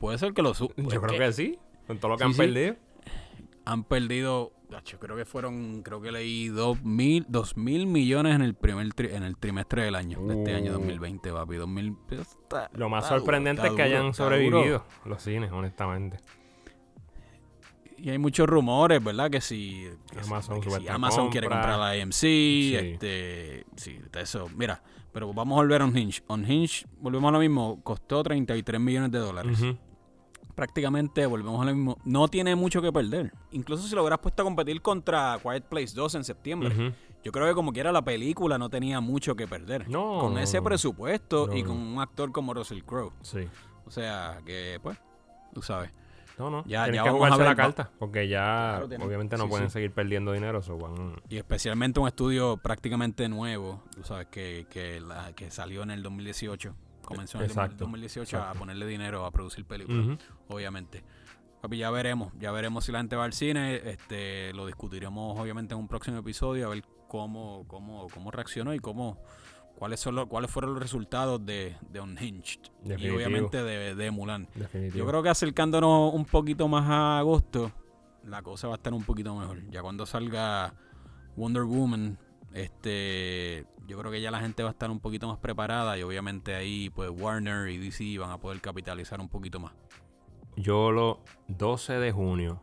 Puede 0.00 0.18
ser 0.18 0.32
que 0.34 0.42
lo 0.42 0.52
suban. 0.54 0.74
yo 0.88 1.00
creo 1.00 1.16
que 1.18 1.32
sí. 1.32 1.58
Con 1.86 1.98
todo 1.98 2.12
lo 2.12 2.16
que 2.16 2.24
Sí, 2.24 2.26
han 2.26 2.32
sí. 2.34 2.38
perdido. 2.40 2.76
han 3.64 3.84
perdido, 3.84 4.52
yo 4.80 4.98
creo 4.98 5.16
que 5.16 5.24
fueron, 5.24 5.82
creo 5.82 6.00
que 6.00 6.10
leí 6.12 6.48
dos 6.48 6.82
mil, 6.84 7.26
dos 7.28 7.56
mil 7.56 7.86
millones 7.86 8.34
en 8.34 8.42
el 8.42 8.54
primer 8.54 8.86
tri- 8.88 9.12
en 9.12 9.22
el 9.22 9.36
trimestre 9.36 9.84
del 9.84 9.94
año, 9.94 10.20
de 10.26 10.38
este 10.38 10.54
año 10.54 10.70
Uh. 10.70 10.74
2020, 10.74 11.32
papi. 11.32 11.56
2000, 11.56 11.96
está- 12.10 12.70
Lo 12.74 12.88
más 12.88 13.04
está 13.04 13.16
sorprendente 13.18 13.62
es 13.62 13.68
que 13.68 13.72
duro, 13.72 13.84
hayan 13.84 14.14
sobrevivido 14.14 14.84
los 15.04 15.22
cines, 15.22 15.50
honestamente. 15.52 16.18
Y 17.98 18.10
hay 18.10 18.18
muchos 18.18 18.48
rumores, 18.48 19.02
¿verdad? 19.02 19.30
Que 19.30 19.40
si, 19.40 19.86
que 20.10 20.18
Amazon 20.20 20.60
que 20.60 20.70
si 20.70 20.76
quiere 21.30 21.46
compra. 21.46 21.60
comprar 21.60 21.78
la 21.78 21.90
AMC, 22.02 22.22
este, 22.74 23.64
sí, 23.76 24.00
eso. 24.18 24.48
Mira, 24.56 24.82
pero 25.12 25.32
vamos 25.32 25.56
a 25.56 25.62
volver 25.62 25.82
a 25.82 25.84
Unhinged. 25.84 26.24
Unhinged, 26.28 26.86
volvemos 27.00 27.28
a 27.28 27.32
lo 27.32 27.38
mismo, 27.38 27.80
costó 27.84 28.22
33 28.24 28.80
millones 28.80 29.12
de 29.12 29.18
dólares. 29.18 29.60
Ujú. 29.60 29.76
Prácticamente 30.54 31.26
volvemos 31.26 31.60
a 31.60 31.64
lo 31.64 31.74
mismo. 31.74 31.98
No 32.04 32.28
tiene 32.28 32.54
mucho 32.54 32.80
que 32.82 32.92
perder. 32.92 33.32
Incluso 33.50 33.86
si 33.86 33.94
lo 33.94 34.02
hubieras 34.02 34.18
puesto 34.20 34.42
a 34.42 34.44
competir 34.44 34.80
contra 34.82 35.38
Quiet 35.42 35.64
Place 35.64 35.94
2 35.94 36.14
en 36.16 36.24
septiembre. 36.24 36.94
Yo 37.24 37.30
creo 37.32 37.46
que 37.46 37.54
como 37.54 37.72
quiera 37.72 37.92
la 37.92 38.02
película 38.02 38.58
no 38.58 38.68
tenía 38.68 39.00
mucho 39.00 39.36
que 39.36 39.46
perder. 39.46 39.88
No, 39.88 40.18
Con 40.20 40.38
ese 40.38 40.60
presupuesto 40.60 41.46
No, 41.46 41.56
y 41.56 41.62
con 41.62 41.76
un 41.76 42.00
actor 42.00 42.32
como 42.32 42.52
Russell 42.52 42.82
Crowe. 42.82 43.12
Sí. 43.22 43.48
O 43.86 43.90
sea, 43.90 44.40
que 44.44 44.78
pues, 44.82 44.98
tú 45.54 45.62
sabes. 45.62 45.90
No, 46.38 46.50
no. 46.50 46.64
Ya- 46.66 46.86
ya 46.90 47.04
que 47.04 47.10
vamos 47.10 47.30
a 47.38 47.44
la 47.44 47.54
carta. 47.54 47.90
Porque 47.98 48.26
ya, 48.26 48.80
Claro, 48.86 49.04
obviamente, 49.06 49.36
no 49.36 49.44
sí, 49.44 49.50
pueden 49.50 49.68
sí. 49.68 49.74
seguir 49.74 49.92
perdiendo 49.92 50.32
dinero. 50.32 50.62
So. 50.62 50.78
Y 51.28 51.36
especialmente 51.36 52.00
un 52.00 52.08
estudio 52.08 52.56
prácticamente 52.56 53.28
nuevo, 53.28 53.82
tú 53.94 54.02
sabes, 54.02 54.26
que, 54.28 54.66
que, 54.70 54.98
la, 55.00 55.32
que 55.34 55.50
salió 55.50 55.82
en 55.82 55.90
el 55.90 56.02
2018. 56.02 56.74
Comenzó 57.12 57.38
en 57.38 57.44
el 57.44 57.50
Exacto, 57.50 57.76
2018 57.84 58.38
a 58.42 58.54
ponerle 58.54 58.86
dinero 58.86 59.24
a 59.24 59.30
producir 59.30 59.64
películas, 59.64 60.18
obviamente. 60.48 61.02
Papi, 61.60 61.78
ya 61.78 61.90
veremos, 61.90 62.32
ya 62.40 62.50
veremos 62.50 62.84
si 62.84 62.90
la 62.92 62.98
gente 62.98 63.14
va 63.14 63.24
al 63.24 63.32
cine, 63.32 63.76
este, 63.88 64.52
lo 64.52 64.66
discutiremos 64.66 65.38
obviamente 65.38 65.74
en 65.74 65.80
un 65.80 65.86
próximo 65.86 66.18
episodio, 66.18 66.66
a 66.66 66.70
ver 66.70 66.82
cómo, 67.06 67.64
cómo, 67.68 68.08
cómo 68.12 68.32
reaccionó 68.32 68.74
y 68.74 68.80
cómo, 68.80 69.18
cuáles 69.76 70.00
son 70.00 70.16
los, 70.16 70.26
cuáles 70.26 70.50
fueron 70.50 70.72
los 70.74 70.82
resultados 70.82 71.44
de, 71.46 71.76
de 71.88 72.00
Unhinged 72.00 72.58
y 72.84 72.88
Definitivo. 72.88 73.16
obviamente 73.16 73.62
de, 73.62 73.94
de 73.94 74.10
Mulan. 74.10 74.48
Definitivo. 74.56 74.98
Yo 74.98 75.06
creo 75.06 75.22
que 75.22 75.28
acercándonos 75.28 76.12
un 76.12 76.24
poquito 76.24 76.66
más 76.66 76.88
a 76.88 77.18
agosto, 77.18 77.70
la 78.24 78.42
cosa 78.42 78.66
va 78.66 78.74
a 78.74 78.76
estar 78.76 78.92
un 78.92 79.04
poquito 79.04 79.34
mejor. 79.36 79.62
Ya 79.70 79.82
cuando 79.82 80.04
salga 80.04 80.74
Wonder 81.36 81.62
Woman, 81.62 82.18
este, 82.54 83.66
yo 83.86 83.98
creo 83.98 84.10
que 84.10 84.20
ya 84.20 84.30
la 84.30 84.40
gente 84.40 84.62
va 84.62 84.70
a 84.70 84.72
estar 84.72 84.90
un 84.90 85.00
poquito 85.00 85.28
más 85.28 85.38
preparada 85.38 85.96
y 85.98 86.02
obviamente 86.02 86.54
ahí 86.54 86.90
pues 86.90 87.10
Warner 87.10 87.68
y 87.68 87.78
DC 87.78 88.18
van 88.18 88.30
a 88.30 88.38
poder 88.38 88.60
capitalizar 88.60 89.20
un 89.20 89.28
poquito 89.28 89.60
más. 89.60 89.72
Yo 90.56 90.90
lo 90.92 91.20
12 91.48 91.94
de 91.94 92.12
junio. 92.12 92.60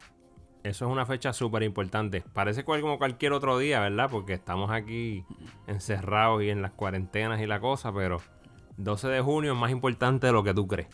Eso 0.63 0.85
es 0.85 0.91
una 0.91 1.05
fecha 1.05 1.31
súper 1.33 1.63
importante. 1.63 2.21
Parece 2.33 2.63
cual- 2.63 2.81
como 2.81 2.97
cualquier 2.97 3.31
otro 3.33 3.57
día, 3.57 3.79
¿verdad? 3.79 4.09
Porque 4.11 4.33
estamos 4.33 4.69
aquí 4.71 5.23
encerrados 5.67 6.43
y 6.43 6.49
en 6.49 6.61
las 6.61 6.71
cuarentenas 6.71 7.39
y 7.41 7.47
la 7.47 7.59
cosa, 7.59 7.93
pero 7.93 8.17
12 8.77 9.07
de 9.07 9.21
junio 9.21 9.53
es 9.53 9.57
más 9.57 9.71
importante 9.71 10.27
de 10.27 10.33
lo 10.33 10.43
que 10.43 10.53
tú 10.53 10.67
crees. 10.67 10.89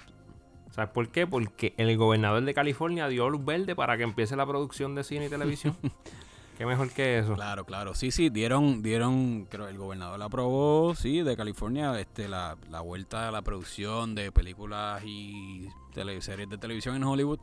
¿Sabes 0.70 0.92
por 0.92 1.10
qué? 1.10 1.26
Porque 1.26 1.74
el 1.78 1.96
gobernador 1.98 2.44
de 2.44 2.54
California 2.54 3.08
dio 3.08 3.30
luz 3.30 3.44
verde 3.44 3.76
para 3.76 3.98
que 3.98 4.04
empiece 4.04 4.36
la 4.36 4.46
producción 4.46 4.94
de 4.94 5.04
cine 5.04 5.26
y 5.26 5.30
televisión. 5.30 5.76
¿Qué 6.58 6.66
mejor 6.66 6.90
que 6.92 7.20
eso? 7.20 7.34
Claro, 7.36 7.66
claro. 7.66 7.94
Sí, 7.96 8.12
sí, 8.12 8.30
dieron, 8.30 8.82
dieron, 8.82 9.46
creo 9.50 9.68
el 9.68 9.78
gobernador 9.78 10.22
aprobó, 10.22 10.96
sí, 10.96 11.22
de 11.22 11.36
California, 11.36 12.00
este, 12.00 12.30
la, 12.30 12.56
la 12.70 12.80
vuelta 12.82 13.28
a 13.28 13.32
la 13.32 13.42
producción 13.42 14.16
de 14.16 14.32
películas 14.32 15.04
y 15.06 15.68
tele- 15.94 16.22
series 16.22 16.50
de 16.50 16.58
televisión 16.58 16.96
en 16.96 17.04
Hollywood, 17.04 17.40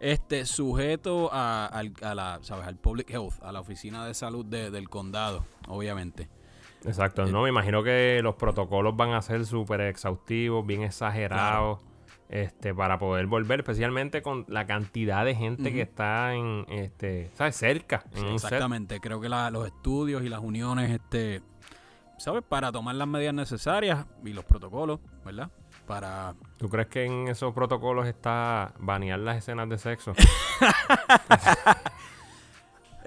este, 0.00 0.44
sujeto 0.46 1.30
a, 1.32 1.66
al, 1.66 1.92
a 2.02 2.14
la, 2.16 2.38
¿sabes? 2.42 2.66
al 2.66 2.76
Public 2.76 3.08
Health, 3.10 3.34
a 3.42 3.52
la 3.52 3.60
oficina 3.60 4.04
de 4.04 4.14
salud 4.14 4.44
de- 4.44 4.70
del 4.72 4.88
condado, 4.88 5.44
obviamente. 5.68 6.28
Exacto, 6.84 7.24
no, 7.26 7.42
me 7.42 7.48
imagino 7.48 7.82
que 7.84 8.20
los 8.22 8.34
protocolos 8.34 8.96
van 8.96 9.12
a 9.12 9.22
ser 9.22 9.46
súper 9.46 9.80
exhaustivos, 9.82 10.66
bien 10.66 10.82
exagerados, 10.82 11.78
este, 12.28 12.74
para 12.74 12.98
poder 12.98 13.26
volver, 13.26 13.60
especialmente 13.60 14.22
con 14.22 14.44
la 14.48 14.66
cantidad 14.66 15.24
de 15.24 15.34
gente 15.34 15.72
que 15.72 15.82
está 15.82 16.34
en, 16.34 16.64
este, 16.68 17.30
¿sabes? 17.34 17.56
Cerca, 17.56 18.04
Sí, 18.14 18.24
exactamente. 18.34 19.00
Creo 19.00 19.20
que 19.20 19.28
la- 19.28 19.50
los 19.50 19.66
estudios 19.66 20.22
y 20.22 20.28
las 20.28 20.40
uniones, 20.40 20.90
este, 20.90 21.42
¿sabes? 22.18 22.42
Para 22.48 22.72
tomar 22.72 22.94
las 22.96 23.06
medidas 23.08 23.34
necesarias 23.34 24.04
y 24.24 24.32
los 24.32 24.44
protocolos, 24.44 25.00
¿verdad? 25.24 25.50
Para 25.86 26.34
¿Tú 26.56 26.68
crees 26.68 26.88
que 26.88 27.04
en 27.04 27.28
esos 27.28 27.54
protocolos 27.54 28.06
está 28.08 28.72
banear 28.78 29.20
las 29.20 29.36
escenas 29.38 29.68
de 29.68 29.78
sexo? 29.78 30.14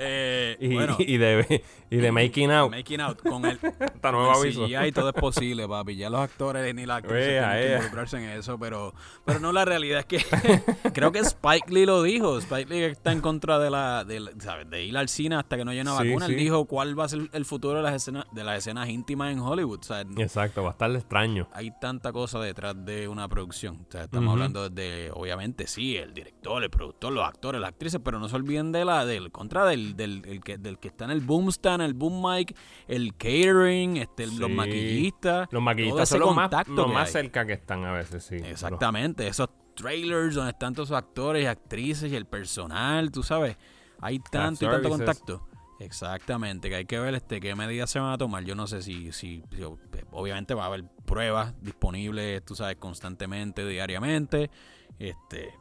Eh, 0.02 0.58
Y, 0.60 0.74
bueno, 0.74 0.96
y 1.00 1.18
de, 1.18 1.64
y 1.90 1.98
de 1.98 2.12
Making 2.14 2.52
Out. 2.52 2.72
Making 2.72 3.02
Out 3.02 3.22
con 3.22 3.46
el, 3.46 3.60
Esta 3.62 4.00
con 4.02 4.12
nueva 4.14 4.34
el 4.34 4.40
aviso. 4.40 4.66
CGI 4.66 4.92
todo 4.94 5.10
es 5.10 5.16
posible, 5.16 5.68
papi. 5.68 5.96
Ya 5.98 6.10
los 6.10 6.22
actores 6.22 6.74
ni 6.74 6.86
las 6.86 7.00
actrices 7.00 7.28
tienen 7.28 7.50
que 7.52 7.66
ea. 7.68 7.74
involucrarse 7.76 8.18
en 8.18 8.24
eso, 8.40 8.58
pero, 8.58 8.94
pero 9.26 9.40
no, 9.40 9.52
la 9.52 9.66
realidad 9.66 10.00
es 10.00 10.06
que 10.06 10.20
creo 10.94 11.12
que 11.12 11.20
Spike 11.20 11.72
Lee 11.74 11.86
lo 11.86 12.02
dijo. 12.04 12.38
Spike 12.40 12.74
Lee 12.74 12.84
está 12.86 13.12
en 13.12 13.22
contra 13.22 13.60
de 13.60 13.70
la, 13.70 14.04
de, 14.06 14.32
¿sabes? 14.40 14.70
de 14.70 14.84
ir 14.86 14.98
al 14.98 15.10
cine 15.10 15.36
hasta 15.36 15.58
que 15.58 15.66
no 15.66 15.72
haya 15.72 15.82
una 15.82 15.98
Sí, 15.98 16.08
vacuna. 16.08 16.26
sí. 16.28 16.32
Él 16.34 16.38
dijo 16.40 16.66
cuál 16.66 16.98
va 16.98 17.06
a 17.06 17.10
ser 17.10 17.30
el 17.34 17.46
futuro 17.46 17.76
de 17.78 17.84
las 17.84 17.94
escenas, 17.96 18.26
de 18.32 18.44
las 18.44 18.60
escenas 18.60 18.88
íntimas 18.90 19.34
en 19.34 19.40
Hollywood. 19.40 19.80
Exacto, 20.18 20.64
va 20.64 20.70
a 20.70 20.72
estar 20.72 20.92
extraño. 20.92 21.48
hay 21.54 21.72
tanta 21.82 22.12
cosa 22.14 22.40
detrás 22.40 22.76
de 22.86 23.08
una 23.08 23.28
producción. 23.28 23.86
O 23.88 23.92
sea, 23.92 24.04
estamos 24.04 24.32
hablando 24.32 24.70
de, 24.70 25.12
obviamente, 25.14 25.68
sí, 25.68 25.98
el 25.98 26.14
director, 26.14 26.64
el 26.64 26.70
productor, 26.70 27.12
los 27.12 27.26
actores, 27.28 27.60
las 27.60 27.70
actrices, 27.70 28.00
pero 28.04 28.20
no 28.20 28.30
se 28.30 28.36
olviden 28.36 28.72
de 28.72 28.86
la, 28.86 29.06
del 29.06 29.32
contra 29.32 29.66
del, 29.66 29.89
del, 29.96 30.24
el 30.26 30.42
que, 30.42 30.58
del 30.58 30.78
que 30.80 30.88
está 30.90 31.06
en 31.06 31.12
el 31.12 31.22
boom 31.22 31.50
stand, 31.50 31.82
el 31.84 31.94
boom 31.94 32.22
mic, 32.22 32.56
el 32.88 33.14
catering, 33.16 33.98
este, 33.98 34.28
los 34.28 34.50
maquillistas. 34.50 35.48
Los 35.52 35.62
maquillistas 35.62 36.10
son 36.10 36.20
los 36.20 36.36
más, 36.36 36.52
los 36.68 36.86
que 36.88 36.94
más 36.94 37.08
hay. 37.08 37.12
cerca 37.14 37.46
que 37.46 37.54
están 37.54 37.86
a 37.86 37.92
veces, 37.92 38.24
sí. 38.24 38.36
Exactamente, 38.36 39.28
esos 39.28 39.50
trailers 39.76 40.36
donde 40.36 40.52
están 40.52 40.74
todos 40.74 40.90
esos 40.90 40.98
actores 40.98 41.44
y 41.44 41.48
actrices 41.48 42.12
y 42.12 42.16
el 42.16 42.26
personal, 42.26 43.12
tú 43.12 43.24
sabes, 43.24 43.58
hay 44.02 44.20
tanto 44.20 44.66
y 44.66 44.68
tanto 44.70 44.90
contacto. 44.90 45.46
Exactamente, 45.80 46.68
que 46.70 46.76
hay 46.76 46.86
que 46.86 47.00
ver 47.00 47.16
este 47.16 47.40
qué 47.40 47.56
medidas 47.56 47.90
se 47.90 48.00
van 48.00 48.12
a 48.12 48.18
tomar. 48.18 48.44
Yo 48.44 48.54
no 48.54 48.68
sé 48.68 48.82
si, 48.82 49.12
si, 49.14 49.44
si- 49.52 49.64
obviamente 50.12 50.54
va 50.54 50.64
a 50.64 50.68
haber 50.68 50.84
pruebas 51.10 51.54
disponibles, 51.64 52.44
tú 52.46 52.56
sabes, 52.56 52.76
constantemente, 52.78 53.66
diariamente. 53.68 54.52
Este, 55.00 55.54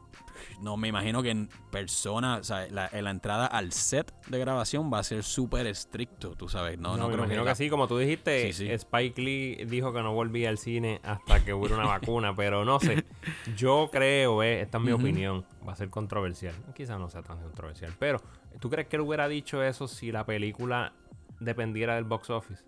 no 0.61 0.77
me 0.77 0.87
imagino 0.89 1.23
que 1.23 1.31
en 1.31 1.49
persona, 1.71 2.37
o 2.37 2.43
sea, 2.43 2.67
la, 2.69 2.89
la 2.93 3.09
entrada 3.09 3.45
al 3.47 3.71
set 3.71 4.13
de 4.27 4.37
grabación 4.39 4.91
va 4.93 4.99
a 4.99 5.03
ser 5.03 5.23
súper 5.23 5.65
estricto, 5.65 6.35
tú 6.35 6.47
sabes. 6.49 6.77
No, 6.77 6.91
No, 6.91 6.97
no, 6.97 7.07
me 7.07 7.13
creo 7.13 7.25
imagino 7.25 7.41
que, 7.41 7.45
que, 7.45 7.49
la- 7.51 7.55
sí, 7.55 7.69
como 7.69 7.87
tú 7.87 7.97
dijiste, 7.97 8.51
Sí, 8.51 8.65
sí. 8.67 8.71
Spike 8.71 9.21
Lee 9.21 9.65
dijo 9.65 9.91
que 9.91 10.01
no 10.03 10.13
volvía 10.13 10.49
al 10.49 10.57
cine 10.57 10.99
hasta 11.03 11.43
que 11.43 11.53
hubiera 11.53 11.75
una 11.75 11.87
vacuna, 11.99 12.35
pero 12.35 12.63
no 12.63 12.79
sé. 12.79 13.03
Yo 13.55 13.89
creo, 13.91 14.43
eh, 14.43 14.61
esta 14.61 14.77
es 14.77 14.83
mi 14.83 14.91
opinión, 14.91 15.45
va 15.67 15.73
a 15.73 15.75
ser 15.75 15.89
controversial. 15.89 16.53
Quizás 16.75 16.99
no 16.99 17.09
sea 17.09 17.23
tan 17.23 17.41
controversial, 17.41 17.93
pero 17.97 18.21
¿tú 18.59 18.69
crees 18.69 18.87
que 18.87 18.97
él 18.97 19.01
hubiera 19.01 19.27
dicho 19.27 19.63
eso 19.63 19.87
si 19.87 20.11
la 20.11 20.25
película 20.25 20.93
dependiera 21.39 21.95
del 21.95 22.03
box 22.03 22.29
office? 22.29 22.63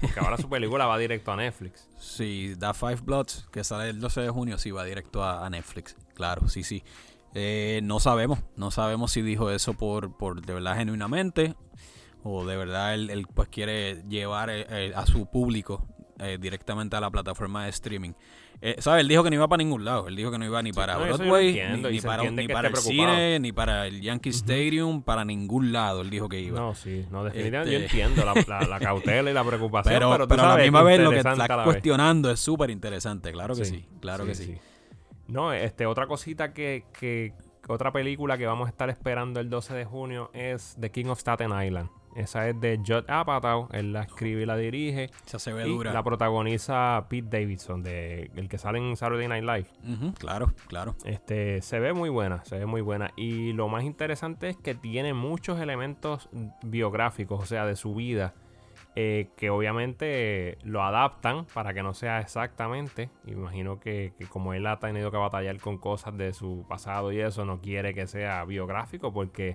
Porque 0.00 0.20
ahora 0.20 0.36
su 0.36 0.48
película 0.48 0.86
va 0.86 0.98
directo 0.98 1.32
a 1.32 1.36
Netflix. 1.36 1.88
Sí, 1.98 2.54
Da 2.56 2.74
Five 2.74 3.00
Bloods, 3.02 3.48
que 3.50 3.64
sale 3.64 3.90
el 3.90 4.00
12 4.00 4.22
de 4.22 4.30
junio, 4.30 4.58
sí 4.58 4.70
va 4.70 4.84
directo 4.84 5.24
a, 5.24 5.48
Netflix. 5.50 5.96
Claro, 6.14 6.48
sí, 6.48 6.62
sí. 6.62 6.82
Eh, 7.34 7.80
no 7.82 8.00
sabemos, 8.00 8.40
no 8.56 8.70
sabemos 8.70 9.12
si 9.12 9.22
dijo 9.22 9.50
eso 9.50 9.74
por, 9.74 10.16
por 10.16 10.42
de 10.42 10.54
verdad 10.54 10.76
genuinamente 10.76 11.54
o 12.24 12.44
de 12.44 12.56
verdad 12.56 12.94
él, 12.94 13.10
él, 13.10 13.26
pues 13.32 13.48
quiere 13.48 14.02
llevar 14.08 14.50
eh, 14.50 14.66
eh, 14.68 14.92
a 14.94 15.06
su 15.06 15.26
público 15.26 15.86
eh, 16.18 16.38
directamente 16.40 16.96
a 16.96 17.00
la 17.00 17.10
plataforma 17.10 17.64
de 17.64 17.70
streaming. 17.70 18.12
Eh, 18.62 18.76
¿Sabes? 18.78 19.00
Él 19.00 19.08
dijo 19.08 19.24
que 19.24 19.30
no 19.30 19.36
iba 19.36 19.48
para 19.48 19.62
ningún 19.62 19.84
lado. 19.86 20.06
Él 20.08 20.16
dijo 20.16 20.30
que 20.30 20.36
no 20.38 20.44
iba 20.44 20.62
ni 20.62 20.70
para 20.72 20.98
Broadway, 20.98 21.48
entiendo, 21.48 21.90
ni, 21.90 22.00
para, 22.02 22.22
ni 22.24 22.28
el 22.42 22.46
preocupado. 22.46 22.80
cine, 22.82 23.38
ni 23.40 23.52
para 23.52 23.86
el 23.86 24.02
Yankee 24.02 24.28
Stadium, 24.30 25.02
para 25.02 25.24
ningún 25.24 25.72
lado. 25.72 26.02
Él 26.02 26.10
dijo 26.10 26.28
que 26.28 26.40
iba. 26.40 26.60
No, 26.60 26.74
sí, 26.74 27.06
no, 27.10 27.24
definitivamente 27.24 27.74
Este- 27.84 27.96
yo 27.96 28.04
entiendo 28.04 28.24
la, 28.26 28.44
la- 28.60 28.66
la 28.68 28.78
cautela 28.80 29.30
y 29.30 29.32
la 29.34 29.44
preocupación, 29.44 29.94
pero, 29.94 30.28
pero, 30.28 30.42
a 30.42 30.56
la 30.56 30.62
misma 30.62 30.82
vez 30.82 30.98
lo 31.00 31.10
que 31.10 31.16
interesante 31.16 31.40
a 31.40 31.44
está 31.44 31.56
la 31.56 31.62
vez. 31.62 31.72
cuestionando 31.72 32.30
es 32.30 32.40
súper 32.40 32.68
interesante. 32.70 33.32
Claro 33.32 33.54
que 33.54 33.64
sí, 33.64 33.86
claro 34.00 34.26
que 34.26 34.34
sí. 34.34 34.58
No, 35.26 35.52
este, 35.54 35.86
otra 35.86 36.06
cosita 36.06 36.52
que, 36.52 36.84
que, 36.98 37.32
otra 37.68 37.92
película 37.92 38.36
que 38.36 38.46
vamos 38.46 38.66
a 38.66 38.70
estar 38.70 38.90
esperando 38.90 39.40
el 39.40 39.48
12 39.48 39.72
de 39.74 39.84
junio 39.86 40.30
es 40.34 40.76
The 40.80 40.90
King 40.90 41.06
of 41.06 41.18
Staten 41.20 41.50
Island. 41.64 41.88
Esa 42.14 42.48
es 42.48 42.60
de 42.60 42.78
Judd 42.84 43.04
Apatow, 43.08 43.68
él 43.72 43.92
la 43.92 44.02
escribe 44.02 44.42
y 44.42 44.46
la 44.46 44.56
dirige. 44.56 45.10
Esa 45.26 45.38
se 45.38 45.52
ve 45.52 45.66
Y 45.68 45.70
dura. 45.70 45.92
la 45.92 46.02
protagoniza 46.02 47.06
Pete 47.08 47.38
Davidson, 47.38 47.82
de, 47.82 48.30
el 48.34 48.48
que 48.48 48.58
sale 48.58 48.78
en 48.78 48.96
Saturday 48.96 49.28
Night 49.28 49.44
Live. 49.44 49.66
Claro, 50.18 50.52
claro. 50.66 50.96
Este, 51.04 51.62
se 51.62 51.78
ve 51.78 51.92
muy 51.92 52.10
buena, 52.10 52.44
se 52.44 52.58
ve 52.58 52.66
muy 52.66 52.80
buena. 52.80 53.12
Y 53.16 53.52
lo 53.52 53.68
más 53.68 53.84
interesante 53.84 54.48
es 54.50 54.56
que 54.56 54.74
tiene 54.74 55.14
muchos 55.14 55.60
elementos 55.60 56.28
biográficos, 56.62 57.42
o 57.42 57.46
sea, 57.46 57.64
de 57.64 57.76
su 57.76 57.94
vida, 57.94 58.34
eh, 58.96 59.28
que 59.36 59.50
obviamente 59.50 60.58
lo 60.64 60.82
adaptan 60.82 61.46
para 61.54 61.72
que 61.74 61.82
no 61.82 61.94
sea 61.94 62.20
exactamente. 62.20 63.08
Imagino 63.26 63.78
que, 63.78 64.14
que 64.18 64.26
como 64.26 64.52
él 64.52 64.66
ha 64.66 64.80
tenido 64.80 65.12
que 65.12 65.16
batallar 65.16 65.58
con 65.60 65.78
cosas 65.78 66.16
de 66.16 66.32
su 66.32 66.64
pasado 66.68 67.12
y 67.12 67.20
eso, 67.20 67.44
no 67.44 67.60
quiere 67.60 67.94
que 67.94 68.08
sea 68.08 68.44
biográfico 68.44 69.12
porque 69.12 69.54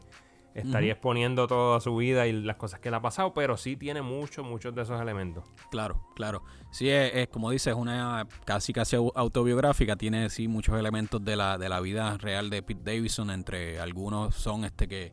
estaría 0.56 0.94
exponiendo 0.94 1.46
toda 1.48 1.80
su 1.82 1.96
vida 1.96 2.26
y 2.28 2.32
las 2.32 2.56
cosas 2.56 2.80
que 2.80 2.90
le 2.90 2.96
ha 2.96 3.02
pasado, 3.02 3.34
pero 3.34 3.58
sí 3.58 3.76
tiene 3.76 4.02
muchos, 4.02 4.44
muchos 4.46 4.74
de 4.74 4.82
esos 4.84 5.00
elementos. 5.00 5.44
Claro, 5.70 6.02
claro. 6.16 6.44
Sí, 6.72 6.90
es, 6.90 7.14
es, 7.14 7.28
como 7.28 7.52
dices, 7.52 7.76
una 7.76 8.28
casi 8.46 8.74
casi 8.74 8.96
au- 8.96 9.12
autobiográfica. 9.16 9.96
Tiene 9.96 10.30
sí 10.30 10.48
muchos 10.48 10.80
elementos 10.80 11.24
de 11.24 11.36
la, 11.36 11.58
de 11.58 11.70
la 11.70 11.80
vida 11.82 12.18
real 12.18 12.50
de 12.50 12.64
Pete 12.64 12.82
Davidson. 12.84 13.30
Entre 13.30 13.80
algunos 13.80 14.34
son 14.36 14.66
este 14.66 14.88
que, 14.88 15.12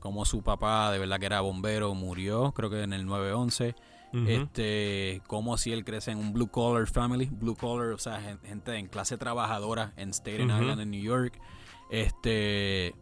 como 0.00 0.24
su 0.24 0.42
papá 0.42 0.90
de 0.90 0.98
verdad 0.98 1.18
que 1.20 1.26
era 1.26 1.40
bombero, 1.40 1.94
murió, 1.94 2.52
creo 2.52 2.68
que 2.68 2.82
en 2.82 2.92
el 2.92 3.06
911. 3.06 3.74
Ujú. 4.14 4.24
Este, 4.28 5.22
como 5.26 5.56
si 5.56 5.72
él 5.72 5.84
crece 5.86 6.10
en 6.10 6.18
un 6.18 6.34
blue 6.34 6.48
collar 6.50 6.86
family, 6.86 7.30
blue 7.32 7.54
collar, 7.56 7.92
o 7.92 7.98
sea, 7.98 8.20
gen- 8.20 8.40
gente 8.42 8.74
en 8.76 8.86
clase 8.88 9.16
trabajadora 9.16 9.92
en 9.96 10.10
Staten 10.10 10.50
Ujú. 10.50 10.60
Island, 10.60 10.80
en 10.82 10.90
New 10.90 11.00
York. 11.02 11.40
Este, 11.88 12.94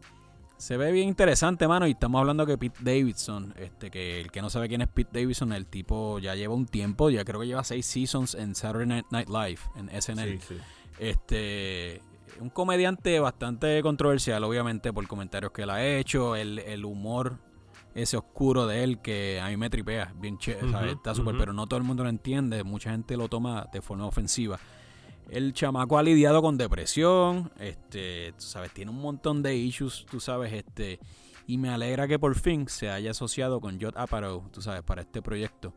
se 0.61 0.77
ve 0.77 0.91
bien 0.91 1.07
interesante, 1.07 1.67
mano, 1.67 1.87
y 1.87 1.91
estamos 1.91 2.19
hablando 2.19 2.45
que 2.45 2.57
Pete 2.57 2.77
Davidson, 2.81 3.53
este, 3.57 3.89
que 3.89 4.21
el 4.21 4.31
que 4.31 4.41
no 4.41 4.49
sabe 4.49 4.67
quién 4.69 4.81
es 4.81 4.87
Pete 4.87 5.19
Davidson, 5.19 5.53
el 5.53 5.65
tipo 5.65 6.19
ya 6.19 6.35
lleva 6.35 6.53
un 6.53 6.67
tiempo, 6.67 7.09
ya 7.09 7.25
creo 7.25 7.39
que 7.41 7.47
lleva 7.47 7.63
seis 7.63 7.85
seasons 7.85 8.35
en 8.35 8.53
Saturday 8.53 9.03
Night- 9.09 9.27
Live, 9.29 9.59
en 9.75 9.89
SNL. 10.01 10.39
Sí, 10.39 10.45
sí. 10.47 10.57
Este, 10.99 12.01
un 12.39 12.49
comediante 12.49 13.19
bastante 13.19 13.81
controversial, 13.81 14.43
obviamente, 14.43 14.93
por 14.93 15.07
comentarios 15.07 15.51
que 15.51 15.63
él 15.63 15.69
ha 15.71 15.83
hecho, 15.83 16.35
el, 16.35 16.59
el 16.59 16.85
humor 16.85 17.39
ese 17.93 18.15
oscuro 18.15 18.67
de 18.67 18.83
él 18.85 18.99
que 19.01 19.41
a 19.41 19.49
mí 19.49 19.57
me 19.57 19.69
tripea, 19.69 20.13
bien 20.15 20.37
chévere, 20.37 20.91
está 20.91 21.13
súper, 21.13 21.35
pero 21.37 21.51
no 21.53 21.67
todo 21.67 21.77
el 21.77 21.83
mundo 21.83 22.03
lo 22.03 22.09
entiende, 22.09 22.63
mucha 22.63 22.91
gente 22.91 23.17
lo 23.17 23.27
toma 23.27 23.67
de 23.73 23.81
forma 23.81 24.05
ofensiva. 24.05 24.59
El 25.31 25.53
chamaco 25.53 25.97
ha 25.97 26.03
lidiado 26.03 26.41
con 26.41 26.57
depresión, 26.57 27.51
este, 27.57 28.33
tú 28.33 28.41
sabes, 28.43 28.71
tiene 28.73 28.91
un 28.91 28.99
montón 29.01 29.41
de 29.41 29.55
issues, 29.55 30.05
tú 30.11 30.19
sabes, 30.19 30.51
este, 30.51 30.99
y 31.47 31.57
me 31.57 31.69
alegra 31.69 32.05
que 32.07 32.19
por 32.19 32.35
fin 32.35 32.67
se 32.67 32.89
haya 32.89 33.11
asociado 33.11 33.61
con 33.61 33.79
Judd 33.79 33.95
Apatow, 33.95 34.49
tú 34.51 34.61
sabes, 34.61 34.83
para 34.83 35.01
este 35.01 35.21
proyecto. 35.21 35.73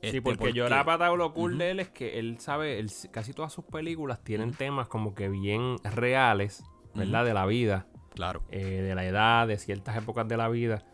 Sí, 0.00 0.16
Este, 0.18 0.22
porque 0.22 0.52
Llorar 0.54 0.86
Patao 0.86 1.16
lo 1.16 1.34
cool 1.34 1.58
de 1.58 1.72
él 1.72 1.80
es 1.80 1.90
que 1.90 2.18
él 2.18 2.38
sabe, 2.40 2.78
él- 2.78 2.90
casi 3.10 3.34
todas 3.34 3.52
sus 3.52 3.64
películas 3.66 4.22
tienen 4.24 4.52
temas 4.52 4.88
como 4.88 5.14
que 5.14 5.28
bien 5.28 5.76
reales, 5.84 6.64
¿verdad? 6.94 7.24
De 7.26 7.34
la 7.34 7.44
vida, 7.44 7.86
Claro, 8.14 8.44
eh, 8.50 8.64
de 8.64 8.94
la 8.94 9.04
edad, 9.04 9.46
de 9.46 9.58
ciertas 9.58 9.94
épocas 9.98 10.26
de 10.26 10.38
la 10.38 10.48
vida, 10.48 10.86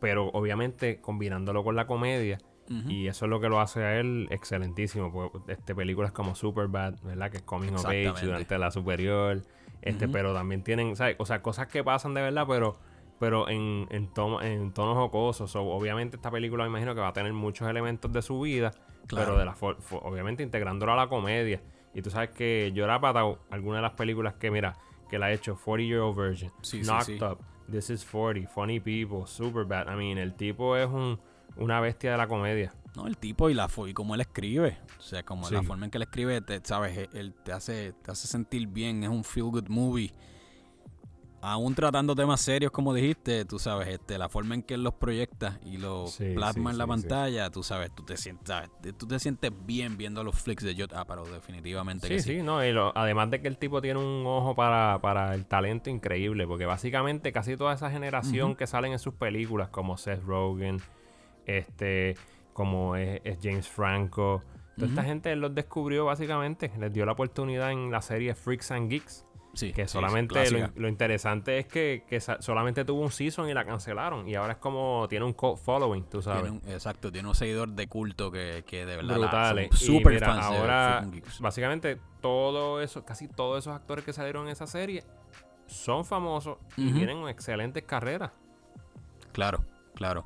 pero 0.00 0.28
obviamente 0.28 1.00
combinándolo 1.02 1.62
con 1.64 1.76
la 1.76 1.86
comedia. 1.86 2.38
Y 2.68 3.08
eso 3.08 3.26
es 3.26 3.30
lo 3.30 3.40
que 3.40 3.48
lo 3.48 3.60
hace 3.60 3.82
a 3.84 4.00
él 4.00 4.26
excelentísimo. 4.30 5.12
Pues, 5.12 5.30
este, 5.48 5.74
películas 5.74 6.12
como 6.12 6.34
Superbad, 6.34 6.94
¿verdad? 7.02 7.30
Que 7.30 7.36
es 7.38 7.42
Coming 7.42 7.74
of 7.74 7.84
Age 7.86 8.14
durante 8.24 8.56
la 8.58 8.70
superior. 8.70 9.42
Este, 9.82 10.08
pero 10.08 10.32
también 10.32 10.62
tienen, 10.62 10.96
¿sabes? 10.96 11.16
O 11.18 11.26
sea, 11.26 11.42
cosas 11.42 11.66
que 11.66 11.84
pasan 11.84 12.14
de 12.14 12.22
verdad, 12.22 12.46
pero, 12.48 12.78
pero 13.20 13.48
en, 13.50 13.86
en, 13.90 14.08
tono- 14.14 14.40
en 14.42 14.72
tonos 14.72 14.96
jocosos. 14.96 15.50
So, 15.50 15.62
obviamente 15.62 16.16
esta 16.16 16.30
película 16.30 16.64
me 16.64 16.70
imagino 16.70 16.94
que 16.94 17.00
va 17.02 17.08
a 17.08 17.12
tener 17.12 17.32
muchos 17.34 17.68
elementos 17.68 18.10
de 18.12 18.22
su 18.22 18.40
vida, 18.40 18.70
Claro. 19.06 19.34
pero 19.34 19.38
de 19.38 19.44
la 19.44 19.54
obviamente 20.02 20.42
integrándolo 20.42 20.92
a 20.92 20.96
la 20.96 21.06
comedia. 21.08 21.60
Y 21.92 22.00
tú 22.00 22.08
sabes 22.10 22.30
que 22.30 22.72
Llora 22.74 22.98
Patao, 22.98 23.40
alguna 23.50 23.76
de 23.76 23.82
las 23.82 23.92
películas 23.92 24.34
que, 24.34 24.50
mira, 24.50 24.74
que 25.10 25.18
la 25.18 25.26
ha 25.26 25.32
hecho, 25.32 25.54
40 25.62 25.86
Year 25.86 26.00
Old 26.00 26.16
Virgin, 26.18 26.50
Sí, 26.62 26.82
sí, 26.82 26.88
Knocked 26.88 27.18
sí. 27.18 27.22
Up, 27.22 27.38
This 27.70 27.90
is 27.90 28.04
40, 28.10 28.48
Funny 28.48 28.80
People, 28.80 29.26
Superbad. 29.26 29.86
I 29.92 29.96
mean, 29.96 30.16
el 30.18 30.34
tipo 30.34 30.76
es 30.78 30.88
un, 30.88 31.20
una 31.56 31.80
bestia 31.80 32.12
de 32.12 32.16
la 32.18 32.26
comedia. 32.28 32.72
No, 32.96 33.06
el 33.08 33.16
tipo 33.18 33.50
y 33.50 33.54
la 33.54 33.68
y 33.88 33.92
cómo 33.92 34.14
él 34.14 34.20
escribe. 34.20 34.78
O 34.98 35.02
sea, 35.02 35.22
como 35.24 35.50
la 35.50 35.62
forma 35.62 35.84
en 35.86 35.90
que 35.90 35.98
él 35.98 36.02
escribe, 36.02 36.40
te, 36.40 36.60
sabes, 36.64 36.96
E- 36.96 37.08
él 37.12 37.34
te 37.44 37.52
hace, 37.52 37.92
te 37.92 38.10
hace 38.12 38.28
sentir 38.28 38.68
bien, 38.68 39.02
es 39.02 39.08
un 39.10 39.24
feel 39.24 39.46
good 39.46 39.68
movie. 39.68 40.12
Aún 41.46 41.74
tratando 41.74 42.14
temas 42.14 42.40
serios, 42.40 42.72
como 42.72 42.94
dijiste, 42.94 43.44
tú 43.44 43.58
sabes, 43.58 43.88
este, 43.88 44.16
la 44.16 44.30
forma 44.30 44.54
en 44.54 44.62
que 44.62 44.74
él 44.74 44.82
los 44.82 44.94
proyecta 44.94 45.60
y 45.66 45.76
los 45.76 46.12
Sí, 46.14 46.32
plasma 46.34 46.70
sí, 46.70 46.74
en 46.74 46.78
la 46.78 46.86
pantalla, 46.86 47.50
tú 47.50 47.62
sabes, 47.62 47.94
tú 47.94 48.02
te 48.02 48.16
sientes, 48.16 48.46
sabes, 48.48 48.70
tú 48.96 49.06
te 49.06 49.18
sientes 49.18 49.52
bien 49.66 49.98
viendo 49.98 50.24
los 50.24 50.40
flicks 50.40 50.64
de 50.64 50.74
Judd 50.74 50.94
Apatow, 50.94 51.26
definitivamente 51.26 52.06
Sí, 52.08 52.14
que 52.14 52.22
sí, 52.22 52.36
sí. 52.38 52.42
no, 52.42 52.64
y 52.64 52.72
lo- 52.72 52.96
además 52.96 53.30
de 53.30 53.42
que 53.42 53.48
el 53.48 53.58
tipo 53.58 53.82
tiene 53.82 54.00
un 54.00 54.24
ojo 54.26 54.54
para, 54.54 54.98
para 55.02 55.34
el 55.34 55.44
talento 55.44 55.90
increíble, 55.90 56.46
porque 56.46 56.64
básicamente 56.64 57.30
casi 57.30 57.58
toda 57.58 57.74
esa 57.74 57.90
generación 57.90 58.56
que 58.56 58.66
salen 58.66 58.92
en 58.92 58.98
sus 58.98 59.12
películas, 59.12 59.68
como 59.68 59.98
Seth 59.98 60.22
Rogen, 60.24 60.80
este, 61.46 62.16
como 62.52 62.96
es, 62.96 63.20
es 63.24 63.38
James 63.42 63.68
Franco, 63.68 64.42
toda 64.76 64.88
esta 64.88 65.04
gente 65.04 65.30
él 65.32 65.40
los 65.40 65.54
descubrió 65.54 66.04
básicamente, 66.04 66.70
les 66.78 66.92
dio 66.92 67.04
la 67.06 67.12
oportunidad 67.12 67.70
en 67.72 67.90
la 67.90 68.02
serie 68.02 68.34
Freaks 68.34 68.70
and 68.72 68.90
Geeks, 68.90 69.24
Sí, 69.54 69.72
que 69.72 69.86
solamente 69.86 70.50
lo, 70.50 70.68
lo 70.74 70.88
interesante 70.88 71.60
es 71.60 71.66
que, 71.66 72.02
que 72.08 72.20
solamente 72.20 72.84
tuvo 72.84 73.02
un 73.02 73.12
season 73.12 73.48
y 73.48 73.54
la 73.54 73.64
cancelaron. 73.64 74.28
Y 74.28 74.34
ahora 74.34 74.54
es 74.54 74.58
como 74.58 75.06
tiene 75.08 75.24
un 75.24 75.32
cult 75.32 75.58
following, 75.60 76.02
tú 76.10 76.20
sabes. 76.20 76.42
Tiene 76.50 76.58
un- 76.58 76.68
exacto, 76.72 77.12
tiene 77.12 77.28
un 77.28 77.36
seguidor 77.36 77.68
de 77.68 77.86
culto 77.86 78.32
que, 78.32 78.64
que 78.66 78.84
de 78.84 78.96
verdad 78.96 79.16
la- 79.16 79.48
son 79.50 79.58
Y 79.60 79.76
super 79.76 80.14
mira, 80.14 80.26
fans 80.26 80.44
ahora, 80.44 81.06
básicamente, 81.38 82.00
todo 82.20 82.80
eso, 82.80 83.04
casi 83.04 83.28
todos 83.28 83.60
esos 83.60 83.74
actores 83.76 84.04
que 84.04 84.12
salieron 84.12 84.46
en 84.46 84.52
esa 84.52 84.66
serie 84.66 85.04
son 85.66 86.04
famosos 86.04 86.58
y 86.76 86.92
tienen 86.92 87.28
excelentes 87.28 87.84
carreras. 87.84 88.32
Claro, 89.32 89.64
claro. 89.94 90.24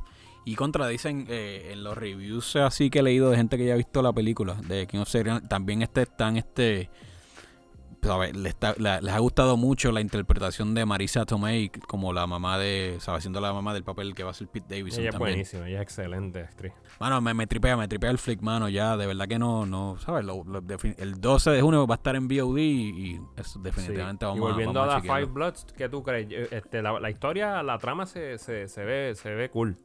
Y 0.50 0.54
contradicen 0.56 1.26
eh, 1.28 1.70
en 1.72 1.84
los 1.84 1.96
reviews 1.96 2.56
así 2.56 2.88
que 2.90 3.00
he 3.00 3.02
leído 3.02 3.30
de 3.30 3.36
gente 3.36 3.56
que 3.58 3.66
ya 3.66 3.74
ha 3.74 3.76
visto 3.76 4.00
la 4.02 4.12
película 4.12 4.54
de 4.66 4.86
King 4.86 5.00
of 5.00 5.08
Serial, 5.08 5.46
también 5.48 5.82
este 5.82 6.02
están 6.02 6.36
este 6.36 6.88
¿sabes? 8.00 8.34
Le 8.36 8.48
está- 8.48 8.74
la- 8.78 9.00
les 9.00 9.12
ha 9.12 9.18
gustado 9.18 9.56
mucho 9.56 9.90
la 9.90 10.00
interpretación 10.00 10.72
de 10.72 10.86
Marisa 10.86 11.26
Tomei 11.26 11.68
como 11.68 12.12
la 12.12 12.28
mamá 12.28 12.56
de, 12.56 12.96
¿sabes? 13.00 13.24
Siendo 13.24 13.40
la 13.40 13.52
mamá 13.52 13.74
del 13.74 13.82
papel 13.82 14.14
que 14.14 14.22
va 14.22 14.30
a 14.30 14.34
ser 14.34 14.46
Pete 14.46 14.76
Davidson 14.76 15.00
Ella 15.00 15.08
es 15.10 15.12
también. 15.14 15.32
buenísima, 15.34 15.68
ella 15.68 15.78
es 15.78 15.82
excelente 15.82 16.40
actriz. 16.42 16.72
Mano, 17.00 17.20
me, 17.20 17.34
me 17.34 17.46
tripea, 17.48 17.76
me 17.76 17.88
tripea 17.88 18.10
el 18.10 18.18
flick, 18.18 18.40
mano, 18.40 18.68
ya, 18.68 18.96
de 18.96 19.04
verdad 19.06 19.26
que 19.26 19.38
no, 19.40 19.66
no, 19.66 19.98
¿sabes? 19.98 20.24
Lo- 20.24 20.44
lo 20.44 20.62
el 20.96 21.20
12 21.20 21.50
de 21.50 21.60
junio 21.60 21.86
va 21.88 21.94
a 21.94 21.96
estar 21.96 22.14
en 22.14 22.28
VOD 22.28 22.58
y, 22.58 22.88
y 23.16 23.20
eso 23.36 23.58
definitivamente 23.58 24.24
Sí. 24.24 24.26
vamos 24.28 24.38
y 24.38 24.40
volviendo 24.52 24.80
a, 24.80 24.84
a, 24.84 24.86
vamos 24.86 25.02
The 25.02 25.08
a 25.10 25.14
Five 25.14 25.26
chequearlo. 25.26 25.34
Bloods, 25.34 25.66
¿qué 25.76 25.88
tú 25.88 26.02
crees? 26.04 26.52
Este, 26.52 26.80
la, 26.82 27.00
la 27.00 27.10
historia, 27.10 27.62
la 27.64 27.78
trama 27.78 28.06
se, 28.06 28.38
se, 28.38 28.68
se 28.68 28.84
ve, 28.84 29.14
se 29.16 29.30
ve 29.34 29.50
cool. 29.50 29.76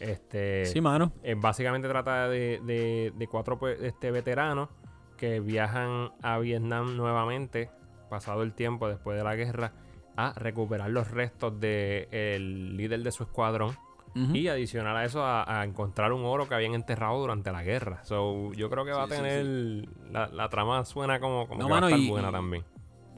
Este, 0.00 0.64
Sí, 0.64 0.80
mano. 0.80 1.12
eh, 1.22 1.36
básicamente 1.38 1.86
trata 1.88 2.28
de, 2.28 2.60
de- 2.64 3.12
de 3.14 3.26
cuatro 3.28 3.58
pues, 3.58 3.80
este, 3.82 4.10
veteranos 4.10 4.68
que 5.16 5.40
viajan 5.40 6.10
a 6.22 6.38
Vietnam 6.38 6.96
nuevamente, 6.96 7.70
pasado 8.08 8.42
el 8.42 8.54
tiempo 8.54 8.88
después 8.88 9.16
de 9.18 9.22
la 9.24 9.36
guerra, 9.36 9.72
a 10.16 10.32
recuperar 10.34 10.90
los 10.90 11.10
restos 11.10 11.60
del 11.60 12.76
líder 12.76 13.02
de 13.02 13.12
su 13.12 13.22
escuadrón. 13.24 13.76
Y 14.12 14.48
adicional 14.48 14.96
a 14.96 15.04
eso, 15.04 15.22
a, 15.24 15.60
a 15.60 15.64
encontrar 15.64 16.12
un 16.12 16.24
oro 16.24 16.48
que 16.48 16.54
habían 16.56 16.74
enterrado 16.74 17.16
durante 17.20 17.52
la 17.52 17.62
guerra. 17.62 18.02
So, 18.02 18.52
yo 18.54 18.68
creo 18.68 18.84
que 18.84 18.90
va 18.90 19.06
Sí, 19.06 19.12
a 19.12 19.16
sí, 19.16 19.22
tener. 19.22 19.88
La, 20.10 20.26
la 20.26 20.48
trama 20.48 20.84
suena 20.84 21.20
como, 21.20 21.46
como 21.46 21.60
No, 21.60 21.66
que 21.66 21.70
va 21.72 21.78
a 21.78 21.80
mano, 21.82 21.86
estar 21.94 22.00
y- 22.00 22.08
buena 22.10 22.30
y- 22.30 22.32
también. 22.32 22.64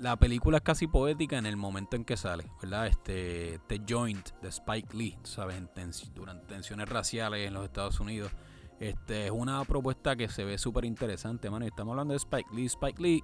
La 0.02 0.16
película 0.16 0.56
es 0.56 0.62
casi 0.64 0.88
poética 0.88 1.38
en 1.38 1.46
el 1.46 1.56
momento 1.56 1.94
en 1.94 2.04
que 2.04 2.16
sale, 2.16 2.44
¿verdad? 2.60 2.88
Este 2.88 3.60
The 3.68 3.82
Joint 3.88 4.30
de 4.42 4.48
Spike 4.48 4.96
Lee, 4.96 5.16
¿sabes? 5.22 5.56
En 5.56 5.68
tens- 5.68 6.12
durante 6.12 6.44
tensiones 6.46 6.88
raciales 6.88 7.46
en 7.46 7.54
los 7.54 7.64
Estados 7.64 8.00
Unidos. 8.00 8.32
Este 8.80 9.26
es 9.26 9.30
una 9.30 9.64
propuesta 9.64 10.16
que 10.16 10.28
se 10.28 10.44
ve 10.44 10.58
súper 10.58 10.84
interesante, 10.86 11.48
mano. 11.50 11.64
Y 11.64 11.68
estamos 11.68 11.92
hablando 11.92 12.14
de 12.14 12.18
Spike 12.18 12.48
Lee. 12.52 12.64
Spike 12.66 13.00
Lee, 13.00 13.22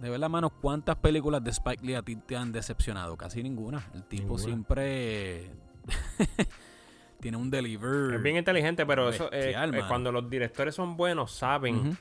de 0.00 0.10
verdad, 0.10 0.28
mano, 0.28 0.50
¿cuántas 0.50 0.96
películas 0.96 1.44
de 1.44 1.50
Spike 1.52 1.86
Lee 1.86 1.94
a 1.94 2.02
ti 2.02 2.16
te 2.16 2.34
han 2.36 2.50
decepcionado? 2.50 3.16
Casi 3.16 3.40
ninguna. 3.44 3.80
El 3.94 4.02
tipo 4.02 4.22
Ninguna. 4.24 4.42
siempre 4.42 5.50
tiene 7.20 7.36
un 7.36 7.48
deliver. 7.48 8.14
Es 8.16 8.22
bien 8.24 8.36
inteligente, 8.38 8.84
pero 8.84 9.08
eso 9.08 9.30
mano. 9.56 9.86
cuando 9.86 10.10
los 10.10 10.28
directores 10.28 10.74
son 10.74 10.96
buenos, 10.96 11.30
saben 11.30 11.96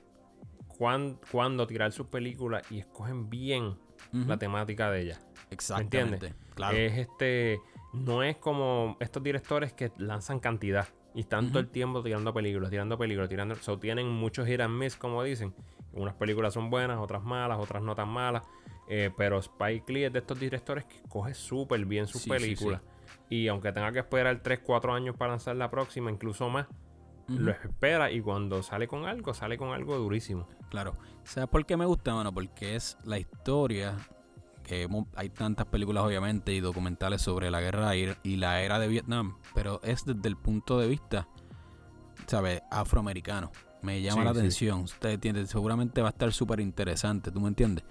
cuándo 1.31 1.67
tirar 1.67 1.91
sus 1.91 2.07
películas 2.07 2.63
y 2.71 2.79
escogen 2.79 3.29
bien 3.29 3.77
la 4.11 4.37
temática 4.37 4.89
de 4.91 5.01
ellas. 5.01 5.25
Exactamente. 5.49 6.33
Claro. 6.55 6.77
Es 6.77 6.97
este. 6.97 7.59
No 7.93 8.23
es 8.23 8.37
como 8.37 8.95
estos 8.99 9.21
directores 9.21 9.73
que 9.73 9.91
lanzan 9.97 10.39
cantidad. 10.39 10.87
Y 11.13 11.21
están 11.21 11.47
todo 11.49 11.59
Ujú. 11.59 11.67
el 11.67 11.69
tiempo 11.69 12.01
tirando 12.03 12.33
películas, 12.33 12.69
tirando 12.69 12.97
películas, 12.97 13.27
tirando. 13.27 13.55
So, 13.55 13.77
tienen 13.79 14.07
muchos 14.07 14.47
hit 14.47 14.61
and 14.61 14.77
miss, 14.77 14.95
como 14.95 15.21
dicen. 15.23 15.53
Unas 15.91 16.13
películas 16.15 16.53
son 16.53 16.69
buenas, 16.69 16.99
otras 16.99 17.21
malas, 17.21 17.59
otras 17.59 17.83
no 17.83 17.93
tan 17.95 18.07
malas. 18.07 18.43
Eh, 18.87 19.11
pero 19.17 19.39
Spike 19.39 19.91
Lee 19.91 20.03
es 20.05 20.13
de 20.13 20.19
estos 20.19 20.39
directores 20.39 20.85
que 20.85 21.01
coge 21.09 21.33
súper 21.33 21.85
bien 21.85 22.07
sus 22.07 22.21
Sí, 22.21 22.29
sí, 22.29 22.35
películas. 22.37 22.81
Y 23.29 23.47
aunque 23.49 23.73
tenga 23.73 23.91
que 23.91 23.99
esperar 23.99 24.39
3, 24.41 24.59
4 24.63 24.93
años 24.93 25.15
para 25.17 25.31
lanzar 25.31 25.55
la 25.57 25.69
próxima, 25.69 26.09
incluso 26.09 26.49
más, 26.49 26.67
Lo 27.27 27.51
espera. 27.51 28.12
Y 28.12 28.21
cuando 28.21 28.62
sale 28.63 28.88
con 28.88 29.05
algo, 29.05 29.34
sale 29.34 29.57
con 29.57 29.69
algo 29.69 29.97
durísimo. 29.97 30.47
Claro. 30.69 30.95
¿Sabes 31.23 31.49
por 31.49 31.65
qué 31.65 31.77
me 31.77 31.86
gusta, 31.86 32.13
mano? 32.13 32.34
Porque 32.34 32.75
es 32.75 32.97
la 33.05 33.19
historia. 33.19 33.95
Que 34.63 34.88
hay 35.15 35.29
tantas 35.29 35.65
películas, 35.65 36.03
obviamente, 36.03 36.53
y 36.53 36.60
documentales 36.60 37.21
sobre 37.21 37.49
la 37.51 37.60
guerra 37.62 37.95
y, 37.95 38.36
la 38.38 38.62
era 38.62 38.79
de 38.79 38.88
Vietnam. 38.88 39.38
Pero 39.53 39.81
es 39.84 40.05
desde 40.05 40.29
el 40.29 40.38
punto 40.38 40.79
de 40.79 40.88
vista, 40.88 41.27
¿sabes? 42.27 42.62
Afroamericano. 42.71 43.51
Me 43.81 44.01
llama 44.01 44.21
Sí, 44.21 44.25
la 44.27 44.34
sí. 44.34 44.39
atención. 44.39 44.79
Usted 44.81 45.10
entiende, 45.10 45.47
seguramente 45.47 46.01
va 46.01 46.10
a 46.10 46.12
estar 46.12 46.31
súper 46.31 46.60
interesante. 46.60 47.31
¿Tú 47.31 47.41
me 47.41 47.47
entiendes? 47.47 47.84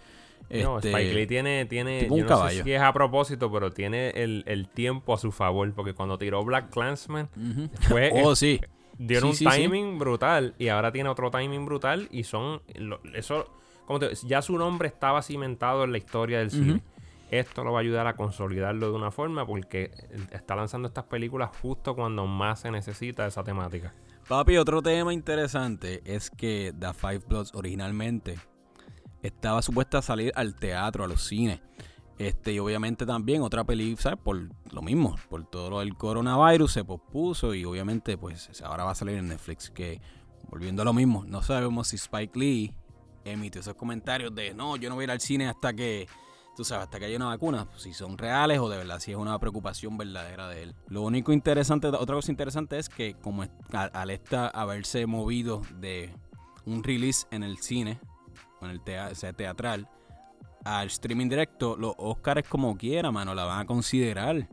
No, 0.48 0.76
Este, 0.78 0.90
Spike 0.90 1.14
Lee 1.14 1.26
tiene, 1.26 1.64
tiene 1.66 2.06
yo 2.08 2.14
un 2.14 2.20
no 2.22 2.26
caballo. 2.26 2.58
sé 2.58 2.64
si 2.64 2.72
es 2.72 2.80
a 2.80 2.92
propósito, 2.92 3.50
pero 3.52 3.72
tiene 3.72 4.10
el, 4.10 4.42
el 4.46 4.68
tiempo 4.68 5.12
a 5.14 5.18
su 5.18 5.32
favor. 5.32 5.72
Porque 5.74 5.92
cuando 5.92 6.16
tiró 6.18 6.44
Black 6.44 6.70
Clansman, 6.70 7.28
ujú. 7.36 7.68
fue, 7.88 8.10
Oh, 8.24 8.34
sí. 8.36 8.60
Dieron 9.06 9.34
sí, 9.34 9.44
un 9.46 9.50
sí, 9.52 9.56
sí. 9.56 9.62
timing 9.62 9.98
brutal. 9.98 10.54
Y 10.58 10.68
ahora 10.68 10.92
tiene 10.92 11.08
otro 11.08 11.30
timing 11.30 11.64
brutal. 11.66 12.08
Y 12.10 12.24
son. 12.24 12.62
lo- 12.74 13.00
eso, 13.14 13.50
como 13.86 13.98
te- 13.98 14.14
ya 14.26 14.42
su 14.42 14.56
nombre 14.56 14.88
estaba 14.88 15.22
cimentado 15.22 15.84
en 15.84 15.92
la 15.92 15.98
historia 15.98 16.38
del 16.38 16.50
cine. 16.50 16.82
Esto 17.30 17.62
lo 17.62 17.72
va 17.72 17.78
a 17.78 17.82
ayudar 17.82 18.06
a 18.08 18.16
consolidarlo 18.16 18.90
de 18.90 18.96
una 18.96 19.10
forma 19.12 19.46
porque 19.46 19.90
está 20.32 20.56
lanzando 20.56 20.88
estas 20.88 21.04
películas 21.04 21.50
justo 21.62 21.94
cuando 21.94 22.26
más 22.26 22.60
se 22.60 22.70
necesita 22.72 23.24
esa 23.26 23.44
temática. 23.44 23.94
Papi, 24.28 24.56
otro 24.56 24.82
tema 24.82 25.12
interesante 25.14 26.02
es 26.04 26.28
que 26.30 26.72
The 26.78 26.92
Five 26.92 27.20
Bloods 27.28 27.52
originalmente 27.54 28.36
estaba 29.22 29.62
supuesta 29.62 29.98
a 29.98 30.02
salir 30.02 30.32
al 30.34 30.54
teatro, 30.56 31.04
a 31.04 31.06
los 31.08 31.22
cines. 31.22 31.60
Este, 32.20 32.52
y 32.52 32.59
obviamente 32.59 33.06
también 33.06 33.40
otra 33.40 33.64
película, 33.64 34.02
¿sabes? 34.02 34.18
Por 34.22 34.50
lo 34.70 34.83
mismo, 34.83 35.16
por 35.30 35.48
todo 35.48 35.70
lo 35.70 35.78
del 35.78 35.96
coronavirus 35.96 36.70
se 36.70 36.85
pospuso 36.85 37.54
y 37.54 37.64
obviamente 37.64 38.18
pues 38.18 38.50
ahora 38.62 38.85
va 38.85 38.90
a 38.90 38.94
salir 38.94 39.16
en 39.16 39.28
Netflix. 39.28 39.70
Que 39.70 40.02
volviendo 40.50 40.83
a 40.83 40.85
lo 40.85 40.92
mismo, 40.92 41.24
no 41.26 41.40
sabemos 41.42 41.88
si 41.88 41.96
Spike 41.96 42.38
Lee 42.38 42.74
emitió 43.24 43.62
esos 43.62 43.72
comentarios 43.74 44.35
de 44.35 44.52
no, 44.52 44.76
yo 44.76 44.90
no 44.90 44.96
voy 44.96 45.04
a 45.04 45.06
ir 45.06 45.11
al 45.12 45.20
cine 45.22 45.48
hasta 45.48 45.72
que, 45.72 46.09
tú 46.54 46.62
sabes, 46.62 46.85
hasta 46.85 46.98
que 46.98 47.06
haya 47.06 47.16
una 47.16 47.28
vacuna, 47.28 47.66
si 47.78 47.94
son 47.94 48.18
reales 48.18 48.59
o 48.59 48.68
de 48.68 48.76
verdad, 48.76 48.98
si 48.98 49.12
es 49.12 49.16
una 49.16 49.38
preocupación 49.38 49.96
verdadera 49.96 50.46
de 50.48 50.64
él. 50.64 50.74
Lo 50.88 51.00
único 51.00 51.33
interesante, 51.33 51.87
otra 51.87 52.16
cosa 52.16 52.30
interesante 52.30 52.78
es 52.78 52.90
que 52.90 53.14
como 53.14 53.46
al, 53.72 54.11
esta 54.11 54.48
haberse 54.48 55.06
movido 55.06 55.62
de 55.78 56.14
un 56.66 56.85
release 56.85 57.26
en 57.30 57.44
el 57.44 57.56
cine, 57.56 57.98
en 58.61 58.68
el 58.68 59.16
sea, 59.16 59.33
teatral, 59.33 59.88
al 60.64 60.88
streaming 60.88 61.28
directo, 61.28 61.76
los 61.78 61.94
Oscars 61.98 62.48
como 62.48 62.76
quiera, 62.76 63.10
mano, 63.10 63.34
la 63.34 63.44
van 63.44 63.60
a 63.60 63.66
considerar 63.66 64.48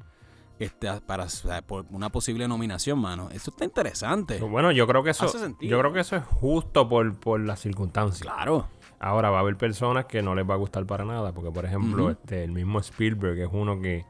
este, 0.60 0.90
para 1.02 1.26
o 1.26 1.30
sea, 1.30 1.62
por 1.62 1.86
una 1.92 2.10
posible 2.12 2.48
nominación, 2.48 2.98
mano. 3.00 3.30
Eso 3.32 3.52
está 3.52 3.66
interesante. 3.66 4.36
Pero 4.36 4.50
bueno, 4.50 4.72
yo 4.72 4.88
creo 4.88 5.04
que 5.04 5.12
eso, 5.12 5.32
yo 5.62 5.80
creo 5.80 5.94
que 5.94 6.00
eso 6.00 6.16
es 6.16 6.24
justo 6.24 6.90
por, 6.90 7.16
por 7.20 7.40
las 7.40 7.60
circunstancias. 7.60 8.22
Claro. 8.22 8.68
Ahora 9.00 9.30
va 9.30 9.38
a 9.38 9.42
haber 9.42 9.58
personas 9.58 10.06
que 10.06 10.24
no 10.24 10.34
les 10.34 10.50
va 10.50 10.56
a 10.56 10.58
gustar 10.58 10.86
para 10.88 11.06
nada, 11.06 11.32
porque 11.34 11.52
por 11.52 11.66
ejemplo, 11.66 12.10
este, 12.10 12.44
el 12.44 12.52
mismo 12.52 12.80
Spielberg 12.80 13.38
es 13.40 13.50
uno 13.52 13.80
que, 13.80 14.04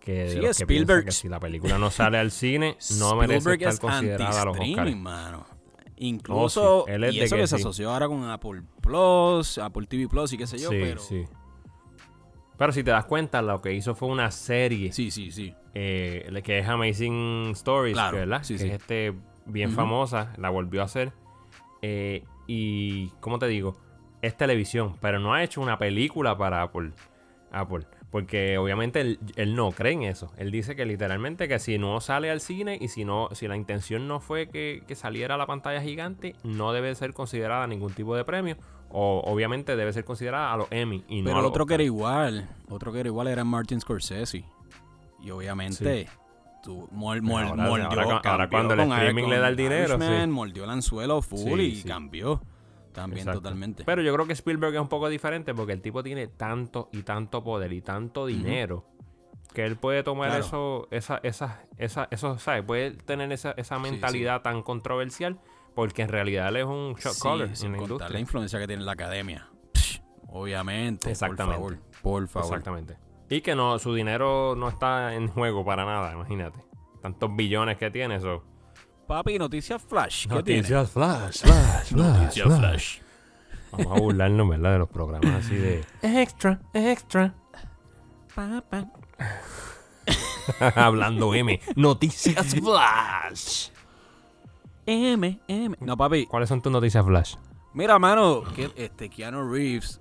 que, 0.00 0.30
Sí, 0.30 0.40
que 0.40 0.48
Spielberg- 0.50 1.04
que 1.04 1.12
si 1.12 1.28
la 1.28 1.38
película 1.38 1.76
no 1.76 1.90
sale 1.90 2.16
al 2.16 2.30
cine, 2.30 2.78
no 2.98 3.14
merece 3.16 3.52
estar 3.52 3.68
es 3.74 3.80
considerada 3.80 4.40
a 4.40 4.44
los 4.46 4.58
Oscars. 4.58 4.96
mano. 4.96 5.44
Incluso, 6.02 6.78
Oh, 6.78 6.84
sí. 6.86 6.92
Él 6.92 7.04
es 7.04 7.14
y 7.14 7.20
eso 7.20 7.34
que 7.36 7.42
que 7.42 7.46
se 7.46 7.56
asoció 7.56 7.90
ahora 7.92 8.08
con 8.08 8.24
Apple 8.24 8.62
Plus, 8.80 9.58
Apple 9.58 9.86
TV 9.86 10.08
Plus 10.08 10.32
y 10.32 10.38
qué 10.38 10.46
sé 10.46 10.56
yo, 10.56 10.70
pero... 10.70 10.98
sí. 10.98 11.26
Pero 12.60 12.72
si 12.72 12.84
te 12.84 12.90
das 12.90 13.06
cuenta, 13.06 13.40
lo 13.40 13.62
que 13.62 13.72
hizo 13.72 13.94
fue 13.94 14.08
una 14.10 14.30
serie 14.30 14.92
Sí, 14.92 15.10
sí, 15.10 15.30
sí. 15.30 15.54
eh, 15.72 16.30
que 16.44 16.58
es 16.58 16.68
Amazing 16.68 17.52
Stories, 17.52 17.94
Claro, 17.94 18.18
¿verdad? 18.18 18.42
sí, 18.42 18.52
que 18.52 18.58
sí. 18.60 18.66
es 18.68 18.74
este 18.74 19.14
bien 19.46 19.72
famosa, 19.72 20.34
la 20.36 20.50
volvió 20.50 20.82
a 20.82 20.84
hacer. 20.84 21.10
Eh, 21.80 22.22
y, 22.46 23.08
¿cómo 23.20 23.38
te 23.38 23.46
digo? 23.46 23.78
Es 24.20 24.36
televisión, 24.36 24.96
pero 25.00 25.18
no 25.18 25.32
ha 25.32 25.42
hecho 25.42 25.62
una 25.62 25.78
película 25.78 26.36
para 26.36 26.60
Apple. 26.60 26.90
Apple. 27.50 27.86
Porque 28.10 28.58
obviamente 28.58 29.00
él, 29.00 29.18
él 29.36 29.54
no 29.54 29.70
cree 29.72 29.94
en 29.94 30.02
eso. 30.02 30.30
Él 30.36 30.50
dice 30.50 30.76
que 30.76 30.84
literalmente 30.84 31.48
que 31.48 31.58
si 31.60 31.78
no 31.78 31.98
sale 32.02 32.30
al 32.30 32.42
cine 32.42 32.76
y 32.78 32.88
si 32.88 33.06
no, 33.06 33.30
si 33.32 33.48
la 33.48 33.56
intención 33.56 34.06
no 34.06 34.20
fue 34.20 34.50
que, 34.50 34.82
que 34.86 34.96
saliera 34.96 35.36
a 35.36 35.38
la 35.38 35.46
pantalla 35.46 35.80
gigante, 35.80 36.34
no 36.44 36.74
debe 36.74 36.94
ser 36.94 37.14
considerada 37.14 37.66
ningún 37.66 37.94
tipo 37.94 38.14
de 38.16 38.24
premio. 38.26 38.58
O 38.92 39.22
obviamente 39.24 39.76
debe 39.76 39.92
ser 39.92 40.04
considerada 40.04 40.52
a 40.52 40.56
los 40.56 40.66
Emmy 40.70 41.04
y 41.08 41.20
no 41.22 41.26
Pero 41.26 41.36
a 41.36 41.38
el 41.40 41.42
los 41.44 41.50
otro 41.50 41.64
que 41.66 41.74
Oscar. 41.74 41.80
era 41.80 41.84
igual, 41.84 42.48
otro 42.68 42.92
que 42.92 43.00
era 43.00 43.08
igual 43.08 43.28
era 43.28 43.44
Martin 43.44 43.80
Scorsese. 43.80 44.44
Y 45.22 45.30
obviamente, 45.30 46.08
tú, 46.62 46.88
mol- 46.92 47.22
mol- 47.22 47.44
Ahora- 47.50 47.64
mordió, 47.68 47.86
ahora 47.88 48.04
cu- 48.04 48.10
ahora 48.10 48.48
cambió 48.48 48.48
cuando 48.50 48.74
el 48.74 48.80
streaming 48.92 49.24
le 49.28 49.38
da 49.38 49.48
el 49.48 49.56
dinero, 49.56 49.94
Irishman, 49.94 50.24
sí. 50.24 50.30
mordió 50.30 50.64
el 50.64 50.70
anzuelo 50.70 51.22
full 51.22 51.58
Sí, 51.60 51.62
y 51.66 51.76
sí. 51.76 51.88
cambió. 51.88 52.40
También 52.92 53.20
Exacto. 53.20 53.42
totalmente. 53.42 53.84
Pero 53.84 54.02
yo 54.02 54.12
creo 54.12 54.26
que 54.26 54.32
Spielberg 54.32 54.74
es 54.74 54.80
un 54.80 54.88
poco 54.88 55.08
diferente 55.08 55.54
porque 55.54 55.72
el 55.74 55.80
tipo 55.80 56.02
tiene 56.02 56.26
tanto 56.26 56.88
y 56.92 57.02
tanto 57.04 57.44
poder 57.44 57.72
y 57.72 57.82
tanto 57.82 58.26
dinero 58.26 58.84
que 59.54 59.64
él 59.64 59.76
puede 59.76 60.02
tomar 60.02 60.30
Claro. 60.30 60.44
eso, 60.44 60.88
esa, 60.90 61.20
esa, 61.22 61.60
esa, 61.78 62.08
eso, 62.10 62.38
¿sabes? 62.40 62.64
Puede 62.64 62.90
tener 62.92 63.30
esa, 63.30 63.52
esa 63.52 63.76
Sí, 63.76 63.82
mentalidad 63.82 64.42
tan 64.42 64.62
controversial 64.64 65.38
porque 65.80 66.02
en 66.02 66.08
realidad 66.10 66.48
él 66.48 66.56
es 66.58 66.64
un 66.66 66.94
shot 66.94 67.14
Sí, 67.14 67.22
caller 67.22 67.56
sin 67.56 67.68
en 67.68 67.72
la 67.72 67.78
contar 67.78 67.90
industria. 67.94 68.12
la 68.12 68.20
influencia 68.20 68.58
que 68.58 68.66
tiene 68.66 68.80
en 68.82 68.86
la 68.86 68.92
academia. 68.92 69.48
Psh, 69.72 70.00
Obviamente. 70.28 71.10
Exactamente. 71.10 71.58
Por 71.58 71.72
favor. 71.78 72.02
Por 72.02 72.28
favor. 72.28 72.48
Exactamente. 72.50 72.98
Y 73.30 73.40
que 73.40 73.54
no, 73.54 73.78
su 73.78 73.94
dinero 73.94 74.54
no 74.56 74.68
está 74.68 75.14
en 75.14 75.28
juego 75.28 75.64
para 75.64 75.86
nada, 75.86 76.12
imagínate. 76.12 76.58
Tantos 77.00 77.34
billones 77.34 77.78
que 77.78 77.90
tiene 77.90 78.16
eso. 78.16 78.44
Papi, 79.06 79.38
noticias 79.38 79.80
flash. 79.80 80.26
¿Qué 80.28 80.42
tiene? 80.42 80.60
Noticias 80.60 80.90
flash, 80.90 81.40
flash, 81.40 81.92
Noticias 81.92 82.58
flash. 82.58 82.98
Vamos 83.72 83.96
a 83.96 84.00
burlarnos, 84.00 84.48
¿verdad? 84.50 84.72
De 84.72 84.78
los 84.80 84.88
programas 84.90 85.46
así 85.46 85.54
de 85.54 85.82
extra, 86.02 86.60
extra. 86.74 87.34
Pa, 88.34 88.62
pa. 88.68 88.86
Hablando 90.76 91.32
M. 91.34 91.58
Noticias 91.74 92.54
flash. 92.62 93.70
M, 94.86 95.40
M. 95.48 95.76
No, 95.80 95.96
papi. 95.96 96.26
¿Cuáles 96.26 96.48
son 96.48 96.62
tus 96.62 96.72
noticias 96.72 97.04
flash? 97.04 97.36
Mira, 97.72 97.98
mano, 97.98 98.42
que 98.54 98.70
este 98.76 99.08
Keanu 99.08 99.50
Reeves. 99.50 99.98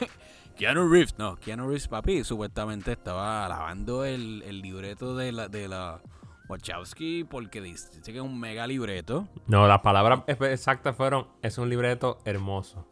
Keanu 0.56 0.88
Reeves, 0.88 1.18
no, 1.18 1.36
Keanu 1.36 1.66
Reeves, 1.66 1.88
papi, 1.88 2.24
supuestamente 2.24 2.92
estaba 2.92 3.48
lavando 3.48 4.04
el, 4.04 4.42
el 4.42 4.60
libreto 4.60 5.16
de 5.16 5.32
la, 5.32 5.48
de 5.48 5.68
la 5.68 6.00
Wachowski 6.48 7.24
porque 7.24 7.60
dice 7.60 7.88
dice 7.96 8.12
que 8.12 8.18
es 8.18 8.24
un 8.24 8.38
mega 8.38 8.66
libreto. 8.66 9.28
No, 9.46 9.66
las 9.66 9.80
palabras 9.80 10.22
exactas 10.26 10.96
fueron, 10.96 11.28
es 11.42 11.58
un 11.58 11.68
libreto 11.68 12.18
hermoso. 12.24 12.86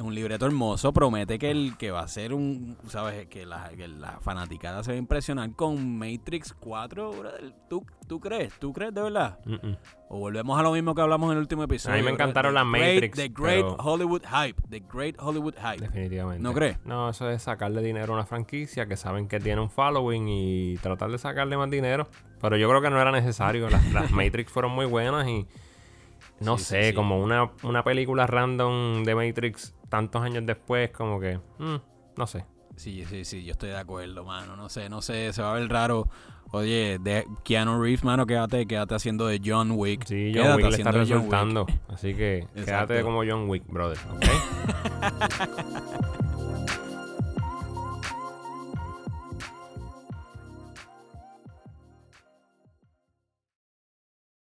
Es 0.00 0.06
un 0.06 0.14
libreto 0.14 0.46
hermoso, 0.46 0.94
promete 0.94 1.38
que 1.38 1.50
el 1.50 1.76
que 1.76 1.90
va 1.90 2.00
a 2.00 2.08
ser 2.08 2.32
un, 2.32 2.74
sabes, 2.88 3.26
que 3.26 3.44
la, 3.44 3.68
que 3.76 3.86
la 3.86 4.12
fanaticada 4.20 4.82
se 4.82 4.92
va 4.92 4.94
a 4.94 4.98
impresionar 4.98 5.52
con 5.54 5.98
Matrix 5.98 6.54
4, 6.58 7.10
brother. 7.12 7.52
¿Tú, 7.68 7.84
¿Tú 8.08 8.18
crees? 8.18 8.54
¿Tú 8.58 8.72
crees 8.72 8.94
de 8.94 9.02
verdad? 9.02 9.38
Mm, 9.44 9.52
mm. 9.68 9.76
O 10.08 10.18
volvemos 10.20 10.58
a 10.58 10.62
lo 10.62 10.72
mismo 10.72 10.94
que 10.94 11.02
hablamos 11.02 11.26
en 11.26 11.32
el 11.32 11.38
último 11.42 11.64
episodio. 11.64 11.96
A 11.96 11.98
mí 11.98 12.02
me 12.02 12.12
encantaron 12.12 12.54
las 12.54 12.64
great- 12.66 12.94
Matrix, 12.94 13.16
The 13.18 13.28
Great 13.28 13.56
pero- 13.66 13.76
Hollywood 13.76 14.22
Hype. 14.22 14.62
The 14.70 14.82
Great 14.90 15.16
Hollywood 15.20 15.54
Hype. 15.56 15.82
Definitivamente. 15.86 16.42
¿No 16.42 16.54
crees? 16.54 16.78
No, 16.86 17.10
eso 17.10 17.28
es 17.28 17.42
sacarle 17.42 17.82
dinero 17.82 18.14
a 18.14 18.16
una 18.16 18.24
franquicia 18.26 18.86
que 18.86 18.96
saben 18.96 19.28
que 19.28 19.38
tiene 19.38 19.60
un 19.60 19.68
following 19.68 20.26
y 20.30 20.76
tratar 20.78 21.10
de 21.10 21.18
sacarle 21.18 21.58
más 21.58 21.68
dinero. 21.68 22.08
Pero 22.40 22.56
yo 22.56 22.70
creo 22.70 22.80
que 22.80 22.88
no 22.88 22.98
era 22.98 23.12
necesario. 23.12 23.68
Las, 23.68 23.84
las 23.92 24.10
Matrix 24.12 24.50
fueron 24.50 24.72
muy 24.72 24.86
buenas 24.86 25.28
y 25.28 25.46
no 26.40 26.56
Sí, 26.56 26.64
sí, 26.64 26.70
sé, 26.70 26.88
sí. 26.88 26.94
como 26.94 27.20
una, 27.22 27.50
una 27.64 27.84
película 27.84 28.26
random 28.26 29.04
de 29.04 29.14
Matrix 29.14 29.74
tantos 29.90 30.22
años 30.22 30.46
después, 30.46 30.90
como 30.90 31.20
que, 31.20 31.38
mm, 31.58 31.76
no 32.16 32.26
sé. 32.26 32.46
Sí, 32.76 33.04
sí, 33.06 33.26
sí, 33.26 33.44
yo 33.44 33.52
estoy 33.52 33.68
de 33.70 33.76
acuerdo, 33.76 34.24
mano. 34.24 34.56
No 34.56 34.70
sé, 34.70 34.88
no 34.88 35.02
sé, 35.02 35.34
se 35.34 35.42
va 35.42 35.50
a 35.50 35.54
ver 35.58 35.68
raro. 35.68 36.08
Oye, 36.52 36.98
de 36.98 37.26
Keanu 37.44 37.80
Reeves, 37.80 38.02
mano, 38.02 38.26
quédate, 38.26 38.66
quédate 38.66 38.94
haciendo 38.94 39.26
de 39.26 39.40
John 39.44 39.72
Wick. 39.72 40.06
Sí, 40.06 40.32
John 40.34 40.44
Quédate 40.44 40.62
Wick 40.62 40.70
le 40.72 40.76
está 40.78 40.90
resultando. 40.92 41.66
Así 41.88 42.14
que 42.14 42.38
Exacto. 42.56 42.64
quédate 42.64 43.02
como 43.02 43.22
John 43.24 43.48
Wick, 43.50 43.66
brother. 43.68 43.98
¿ok? 44.16 44.24